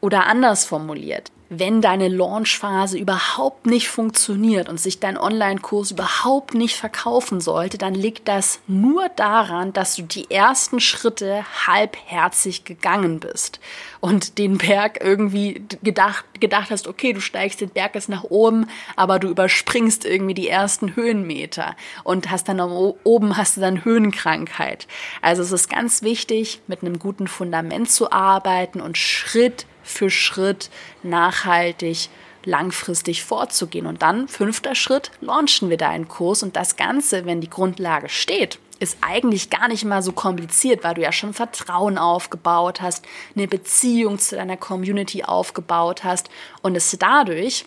Oder 0.00 0.26
anders 0.26 0.64
formuliert, 0.64 1.30
wenn 1.48 1.80
deine 1.80 2.08
Launchphase 2.08 2.98
überhaupt 2.98 3.66
nicht 3.66 3.88
funktioniert 3.88 4.68
und 4.68 4.80
sich 4.80 4.98
dein 4.98 5.16
Online-Kurs 5.16 5.92
überhaupt 5.92 6.54
nicht 6.54 6.76
verkaufen 6.76 7.40
sollte, 7.40 7.78
dann 7.78 7.94
liegt 7.94 8.26
das 8.26 8.60
nur 8.66 9.08
daran, 9.10 9.72
dass 9.72 9.96
du 9.96 10.02
die 10.02 10.30
ersten 10.30 10.80
Schritte 10.80 11.44
halbherzig 11.66 12.64
gegangen 12.64 13.20
bist 13.20 13.60
und 14.00 14.38
den 14.38 14.58
Berg 14.58 14.98
irgendwie 15.02 15.62
gedacht, 15.82 16.24
gedacht 16.40 16.70
hast, 16.70 16.88
okay, 16.88 17.12
du 17.12 17.20
steigst 17.20 17.60
den 17.60 17.70
Berg 17.70 17.94
jetzt 17.94 18.08
nach 18.08 18.24
oben, 18.24 18.66
aber 18.96 19.18
du 19.18 19.28
überspringst 19.28 20.04
irgendwie 20.04 20.34
die 20.34 20.48
ersten 20.48 20.96
Höhenmeter 20.96 21.76
und 22.02 22.30
hast 22.30 22.48
dann 22.48 22.60
oben 22.60 23.36
hast 23.36 23.56
du 23.56 23.60
dann 23.60 23.84
Höhenkrankheit. 23.84 24.88
Also 25.22 25.42
es 25.42 25.52
ist 25.52 25.68
ganz 25.68 26.02
wichtig, 26.02 26.60
mit 26.66 26.82
einem 26.82 26.98
guten 26.98 27.28
Fundament 27.28 27.90
zu 27.90 28.10
arbeiten 28.10 28.80
und 28.80 28.98
Schritt 28.98 29.66
für 29.86 30.10
Schritt 30.10 30.70
nachhaltig 31.02 32.08
langfristig 32.44 33.24
vorzugehen. 33.24 33.86
Und 33.86 34.02
dann, 34.02 34.28
fünfter 34.28 34.74
Schritt, 34.74 35.10
launchen 35.20 35.68
wir 35.68 35.76
deinen 35.76 36.08
Kurs. 36.08 36.42
Und 36.42 36.56
das 36.56 36.76
Ganze, 36.76 37.26
wenn 37.26 37.40
die 37.40 37.50
Grundlage 37.50 38.08
steht, 38.08 38.58
ist 38.78 38.98
eigentlich 39.00 39.50
gar 39.50 39.68
nicht 39.68 39.84
mal 39.84 40.02
so 40.02 40.12
kompliziert, 40.12 40.84
weil 40.84 40.94
du 40.94 41.02
ja 41.02 41.12
schon 41.12 41.34
Vertrauen 41.34 41.98
aufgebaut 41.98 42.82
hast, 42.82 43.04
eine 43.34 43.48
Beziehung 43.48 44.18
zu 44.18 44.36
deiner 44.36 44.56
Community 44.56 45.24
aufgebaut 45.24 46.04
hast 46.04 46.28
und 46.62 46.76
es 46.76 46.94
dadurch, 46.98 47.64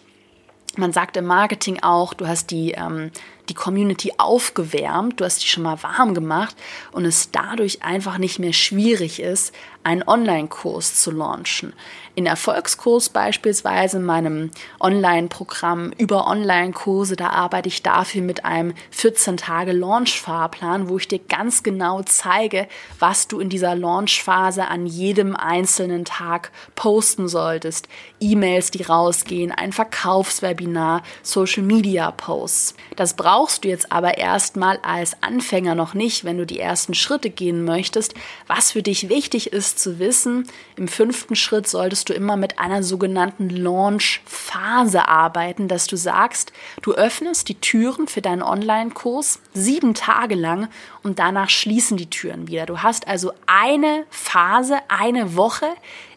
man 0.78 0.94
sagt 0.94 1.18
im 1.18 1.26
Marketing 1.26 1.82
auch, 1.82 2.14
du 2.14 2.28
hast 2.28 2.52
die, 2.52 2.72
ähm, 2.72 3.12
die 3.50 3.54
Community 3.54 4.14
aufgewärmt, 4.18 5.20
du 5.20 5.26
hast 5.26 5.44
die 5.44 5.48
schon 5.48 5.64
mal 5.64 5.82
warm 5.84 6.14
gemacht 6.14 6.56
und 6.92 7.06
es 7.06 7.32
dadurch 7.32 7.84
einfach 7.84 8.18
nicht 8.18 8.40
mehr 8.40 8.54
schwierig 8.54 9.20
ist, 9.20 9.54
einen 9.84 10.04
Online-Kurs 10.06 11.02
zu 11.02 11.10
launchen. 11.12 11.74
In 12.16 12.26
Erfolgskurs 12.26 13.10
beispielsweise, 13.10 13.98
in 13.98 14.04
meinem 14.04 14.52
Online-Programm 14.82 15.94
über 15.98 16.28
Online-Kurse, 16.28 17.16
da 17.16 17.30
arbeite 17.30 17.70
ich 17.70 17.82
dafür 17.82 18.22
mit 18.22 18.44
einem 18.44 18.74
14-Tage-Launch-Fahrplan, 18.94 20.90
wo 20.90 20.98
ich 20.98 21.08
dir 21.08 21.20
ganz 21.20 21.64
genau 21.64 22.02
zeige, 22.04 22.68
was 23.00 23.30
du 23.30 23.40
in 23.40 23.48
dieser 23.48 23.74
Launch-Phase 23.74 24.68
an 24.68 24.86
jedem 24.86 25.34
einzelnen 25.36 26.04
Tag 26.04 26.52
posten 26.76 27.30
solltest. 27.30 27.88
E-Mails, 28.20 28.72
die 28.72 28.84
rausgehen, 28.84 29.54
ein 29.54 29.72
Verkaufswebinar, 29.72 31.04
Social-Media-Posts. 31.24 32.76
Das 32.98 33.14
brauchst 33.40 33.64
du 33.64 33.70
jetzt 33.70 33.94
aber 33.94 34.18
erstmal 34.18 34.80
als 34.80 35.24
Anfänger 35.24 35.74
noch 35.74 35.94
nicht, 35.94 36.26
wenn 36.26 36.38
du 36.38 36.46
die 36.46 36.60
ersten 36.60 36.94
Schritte 36.94 37.30
gehen 37.30 37.64
möchtest. 37.64 38.14
Was 38.48 38.72
für 38.72 38.84
dich 38.84 39.08
wichtig 39.08 39.54
ist, 39.54 39.80
zu 39.80 39.98
wissen, 39.98 40.46
im 40.76 40.90
fünften 40.90 41.38
Schritt 41.38 41.66
solltest 41.66 42.10
du 42.10 42.14
immer 42.14 42.36
mit 42.36 42.60
einer 42.60 42.84
sogenannten 42.84 43.50
Launch-Phase 43.50 45.08
arbeiten, 45.08 45.70
dass 45.70 45.88
du 45.88 45.96
sagst, 45.96 46.52
du 46.82 46.96
öffnest 46.96 47.48
die 47.48 47.56
Türen 47.56 48.10
für 48.10 48.22
deinen 48.22 48.44
Online-Kurs 48.44 49.40
sieben 49.60 49.94
Tage 49.94 50.36
lang 50.36 50.70
und 51.04 51.20
danach 51.20 51.50
schließen 51.50 51.98
die 51.98 52.10
Türen 52.10 52.48
wieder. 52.48 52.66
Du 52.66 52.82
hast 52.82 53.08
also 53.08 53.32
eine 53.46 54.06
Phase, 54.10 54.78
eine 54.88 55.36
Woche, 55.36 55.68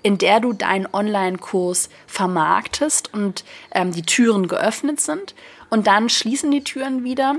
in 0.02 0.18
der 0.18 0.40
du 0.40 0.52
deinen 0.52 0.86
Online-Kurs 0.92 1.90
vermarktest 2.06 3.12
und 3.12 3.44
ähm, 3.72 3.92
die 3.92 4.02
Türen 4.02 4.48
geöffnet 4.48 5.00
sind 5.00 5.34
und 5.70 5.86
dann 5.86 6.08
schließen 6.08 6.50
die 6.50 6.64
Türen 6.64 7.04
wieder. 7.04 7.36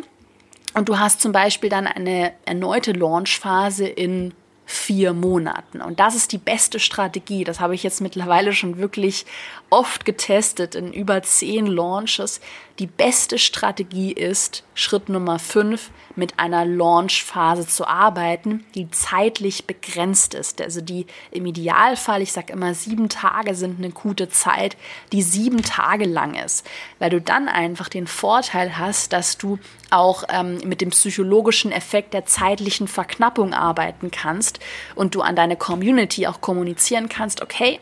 Und 0.74 0.90
du 0.90 0.98
hast 0.98 1.22
zum 1.22 1.32
Beispiel 1.32 1.70
dann 1.70 1.86
eine 1.86 2.34
erneute 2.46 2.94
Launch-Phase 2.94 3.86
in 3.86 4.34
vier 4.66 5.14
Monaten. 5.14 5.82
Und 5.82 6.00
das 6.00 6.16
ist 6.16 6.32
die 6.32 6.38
beste 6.38 6.80
Strategie. 6.80 7.44
Das 7.44 7.60
habe 7.60 7.76
ich 7.76 7.84
jetzt 7.84 8.02
mittlerweile 8.02 8.54
schon 8.54 8.78
wirklich 8.78 9.26
oft 9.70 10.06
getestet 10.06 10.76
in 10.76 10.94
über 10.94 11.22
zehn 11.22 11.68
Launches. 11.68 12.40
Die 12.80 12.88
beste 12.88 13.38
Strategie 13.38 14.12
ist, 14.12 14.64
Schritt 14.74 15.08
Nummer 15.08 15.38
5, 15.38 15.92
mit 16.16 16.40
einer 16.40 16.66
Launch-Phase 16.66 17.68
zu 17.68 17.86
arbeiten, 17.86 18.66
die 18.74 18.90
zeitlich 18.90 19.66
begrenzt 19.66 20.34
ist. 20.34 20.60
Also 20.60 20.82
die 20.82 21.06
im 21.30 21.46
Idealfall, 21.46 22.24
ich 22.24 22.32
sage 22.32 22.54
immer, 22.54 22.74
sieben 22.74 23.10
Tage 23.10 23.54
sind 23.54 23.78
eine 23.78 23.92
gute 23.92 24.30
Zeit, 24.30 24.76
die 25.12 25.22
sieben 25.22 25.62
Tage 25.62 26.06
lang 26.06 26.34
ist, 26.34 26.66
weil 26.98 27.12
du 27.12 27.22
dann 27.22 27.48
einfach 27.48 27.90
den 27.90 28.08
Vorteil 28.08 28.78
hast, 28.78 29.14
dass 29.14 29.38
du 29.38 29.60
auch 29.92 30.24
ähm, 30.30 30.58
mit 30.66 30.82
dem 30.82 30.90
psychologischen 30.90 31.72
Effekt 31.72 32.16
der 32.16 32.26
zeitlichen 32.26 32.88
Verknappung 32.88 33.54
arbeiten 33.54 34.10
kannst 34.10 34.60
und 34.96 35.14
du 35.14 35.22
an 35.22 35.36
deine 35.36 35.58
Community 35.58 36.26
auch 36.26 36.42
kommunizieren 36.42 37.08
kannst, 37.08 37.44
okay, 37.44 37.80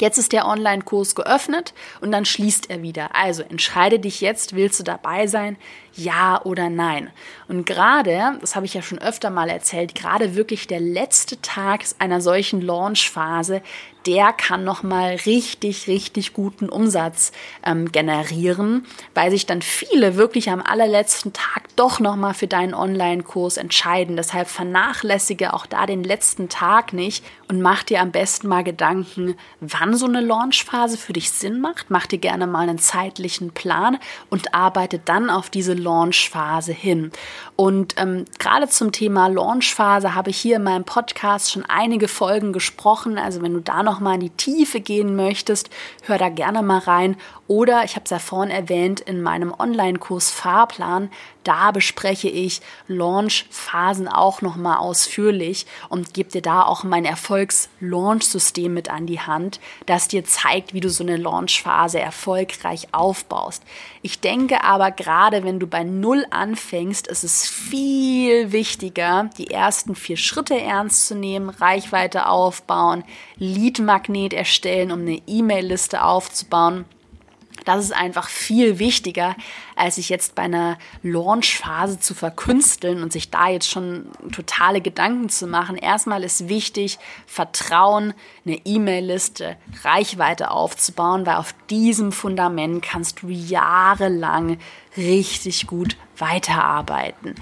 Jetzt 0.00 0.18
ist 0.18 0.32
der 0.32 0.46
Online-Kurs 0.46 1.14
geöffnet 1.14 1.74
und 2.00 2.12
dann 2.12 2.24
schließt 2.24 2.70
er 2.70 2.82
wieder. 2.82 3.14
Also 3.14 3.42
entscheide 3.42 3.98
dich 3.98 4.20
jetzt, 4.20 4.54
willst 4.54 4.78
du 4.80 4.84
dabei 4.84 5.26
sein? 5.26 5.56
Ja 5.94 6.40
oder 6.44 6.70
nein? 6.70 7.10
Und 7.48 7.66
gerade, 7.66 8.38
das 8.40 8.54
habe 8.54 8.66
ich 8.66 8.74
ja 8.74 8.82
schon 8.82 9.00
öfter 9.00 9.30
mal 9.30 9.48
erzählt, 9.48 9.96
gerade 9.96 10.36
wirklich 10.36 10.68
der 10.68 10.80
letzte 10.80 11.40
Tag 11.40 11.84
einer 11.98 12.20
solchen 12.20 12.60
Launch-Phase, 12.60 13.62
der 14.06 14.32
kann 14.32 14.64
nochmal 14.64 15.16
richtig, 15.26 15.86
richtig 15.86 16.32
guten 16.32 16.68
Umsatz 16.68 17.32
ähm, 17.64 17.92
generieren, 17.92 18.86
weil 19.14 19.30
sich 19.30 19.44
dann 19.44 19.60
viele 19.60 20.16
wirklich 20.16 20.50
am 20.50 20.62
allerletzten 20.62 21.32
Tag 21.32 21.64
doch 21.76 22.00
nochmal 22.00 22.32
für 22.32 22.46
deinen 22.46 22.74
Online-Kurs 22.74 23.56
entscheiden. 23.56 24.16
Deshalb 24.16 24.48
vernachlässige 24.48 25.52
auch 25.52 25.66
da 25.66 25.84
den 25.84 26.04
letzten 26.04 26.48
Tag 26.48 26.92
nicht 26.92 27.24
und 27.48 27.60
mach 27.60 27.82
dir 27.82 28.00
am 28.00 28.10
besten 28.12 28.48
mal 28.48 28.64
Gedanken, 28.64 29.36
wann 29.60 29.87
so 29.96 30.06
eine 30.06 30.20
Launchphase 30.20 30.96
für 30.96 31.12
dich 31.12 31.30
Sinn 31.30 31.60
macht. 31.60 31.90
Mach 31.90 32.06
dir 32.06 32.18
gerne 32.18 32.46
mal 32.46 32.68
einen 32.68 32.78
zeitlichen 32.78 33.52
Plan 33.52 33.98
und 34.30 34.54
arbeite 34.54 34.98
dann 34.98 35.30
auf 35.30 35.50
diese 35.50 35.74
Launchphase 35.74 36.72
hin. 36.72 37.12
Und 37.56 37.94
ähm, 37.98 38.24
gerade 38.38 38.68
zum 38.68 38.92
Thema 38.92 39.28
Launchphase 39.28 40.14
habe 40.14 40.30
ich 40.30 40.38
hier 40.38 40.56
in 40.56 40.62
meinem 40.62 40.84
Podcast 40.84 41.50
schon 41.50 41.64
einige 41.64 42.08
Folgen 42.08 42.52
gesprochen. 42.52 43.18
Also 43.18 43.42
wenn 43.42 43.54
du 43.54 43.60
da 43.60 43.82
noch 43.82 44.00
mal 44.00 44.14
in 44.14 44.20
die 44.20 44.30
Tiefe 44.30 44.80
gehen 44.80 45.16
möchtest, 45.16 45.70
hör 46.02 46.18
da 46.18 46.28
gerne 46.28 46.62
mal 46.62 46.78
rein. 46.78 47.16
Oder 47.46 47.84
ich 47.84 47.94
habe 47.94 48.04
es 48.04 48.10
ja 48.10 48.18
vorhin 48.18 48.50
erwähnt, 48.50 49.00
in 49.00 49.22
meinem 49.22 49.54
Online-Kurs 49.58 50.30
Fahrplan, 50.30 51.10
da 51.44 51.70
bespreche 51.70 52.28
ich 52.28 52.60
Launch-Phasen 52.88 54.08
auch 54.08 54.42
noch 54.42 54.56
mal 54.56 54.76
ausführlich 54.76 55.66
und 55.88 56.12
gebe 56.12 56.30
dir 56.30 56.42
da 56.42 56.62
auch 56.62 56.84
mein 56.84 57.04
Erfolgs-Launch-System 57.04 58.74
mit 58.74 58.90
an 58.90 59.06
die 59.06 59.20
Hand, 59.20 59.60
das 59.86 60.08
dir 60.08 60.24
zeigt, 60.24 60.74
wie 60.74 60.80
du 60.80 60.90
so 60.90 61.02
eine 61.02 61.16
Launch-Phase 61.16 62.00
erfolgreich 62.00 62.88
aufbaust. 62.92 63.62
Ich 64.02 64.20
denke 64.20 64.62
aber 64.64 64.90
gerade, 64.90 65.44
wenn 65.44 65.58
du 65.58 65.66
bei 65.66 65.84
Null 65.84 66.26
anfängst, 66.30 67.06
ist 67.06 67.24
es 67.24 67.48
viel 67.48 68.52
wichtiger, 68.52 69.30
die 69.38 69.50
ersten 69.50 69.94
vier 69.94 70.16
Schritte 70.16 70.60
ernst 70.60 71.06
zu 71.06 71.14
nehmen, 71.14 71.48
Reichweite 71.48 72.28
aufbauen, 72.28 73.04
Lead-Magnet 73.36 74.32
erstellen, 74.32 74.92
um 74.92 75.00
eine 75.00 75.22
E-Mail-Liste 75.26 76.04
aufzubauen 76.04 76.84
das 77.68 77.84
ist 77.84 77.92
einfach 77.92 78.28
viel 78.28 78.78
wichtiger, 78.78 79.36
als 79.76 79.96
sich 79.96 80.08
jetzt 80.08 80.34
bei 80.34 80.44
einer 80.44 80.78
Launch-Phase 81.02 82.00
zu 82.00 82.14
verkünsteln 82.14 83.02
und 83.02 83.12
sich 83.12 83.30
da 83.30 83.48
jetzt 83.48 83.68
schon 83.68 84.06
totale 84.32 84.80
Gedanken 84.80 85.28
zu 85.28 85.46
machen. 85.46 85.76
Erstmal 85.76 86.24
ist 86.24 86.48
wichtig, 86.48 86.98
Vertrauen, 87.26 88.14
eine 88.46 88.56
E-Mail-Liste, 88.64 89.58
Reichweite 89.84 90.50
aufzubauen, 90.50 91.26
weil 91.26 91.36
auf 91.36 91.54
diesem 91.68 92.10
Fundament 92.10 92.82
kannst 92.82 93.20
du 93.20 93.28
jahrelang 93.28 94.56
richtig 94.98 95.66
gut 95.66 95.96
weiterarbeiten. 96.18 97.34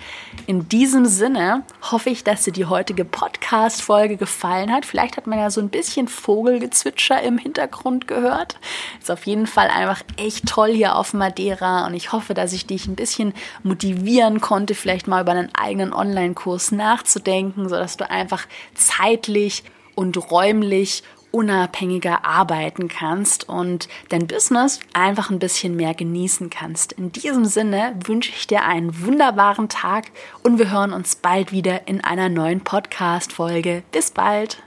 In 0.46 0.68
diesem 0.68 1.06
Sinne 1.06 1.64
hoffe 1.90 2.10
ich, 2.10 2.22
dass 2.22 2.44
dir 2.44 2.52
die 2.52 2.66
heutige 2.66 3.04
Podcast-Folge 3.04 4.16
gefallen 4.16 4.70
hat. 4.70 4.84
Vielleicht 4.84 5.16
hat 5.16 5.26
man 5.26 5.38
ja 5.38 5.50
so 5.50 5.60
ein 5.60 5.70
bisschen 5.70 6.08
Vogelgezwitscher 6.08 7.22
im 7.22 7.38
Hintergrund 7.38 8.06
gehört. 8.06 8.58
Ist 9.00 9.10
auf 9.10 9.26
jeden 9.26 9.46
Fall 9.46 9.68
einfach 9.68 10.02
echt 10.16 10.46
toll 10.46 10.72
hier 10.72 10.96
auf 10.96 11.14
Madeira 11.14 11.86
und 11.86 11.94
ich 11.94 12.12
hoffe, 12.12 12.34
dass 12.34 12.52
ich 12.52 12.66
dich 12.66 12.86
ein 12.86 12.96
bisschen 12.96 13.32
motivieren 13.62 14.40
konnte, 14.40 14.74
vielleicht 14.74 15.08
mal 15.08 15.22
über 15.22 15.32
einen 15.32 15.54
eigenen 15.54 15.92
Online-Kurs 15.92 16.72
nachzudenken, 16.72 17.68
sodass 17.68 17.96
du 17.96 18.08
einfach 18.08 18.46
zeitlich 18.74 19.64
und 19.94 20.30
räumlich 20.30 21.02
unabhängiger 21.30 22.24
arbeiten 22.24 22.88
kannst 22.88 23.48
und 23.48 23.88
dein 24.08 24.26
Business 24.26 24.80
einfach 24.92 25.30
ein 25.30 25.38
bisschen 25.38 25.76
mehr 25.76 25.94
genießen 25.94 26.50
kannst. 26.50 26.92
In 26.92 27.12
diesem 27.12 27.44
Sinne 27.44 27.94
wünsche 28.04 28.30
ich 28.30 28.46
dir 28.46 28.64
einen 28.64 29.04
wunderbaren 29.04 29.68
Tag 29.68 30.06
und 30.42 30.58
wir 30.58 30.70
hören 30.70 30.92
uns 30.92 31.16
bald 31.16 31.52
wieder 31.52 31.88
in 31.88 32.02
einer 32.02 32.28
neuen 32.28 32.60
Podcast-Folge. 32.60 33.82
Bis 33.92 34.10
bald! 34.10 34.65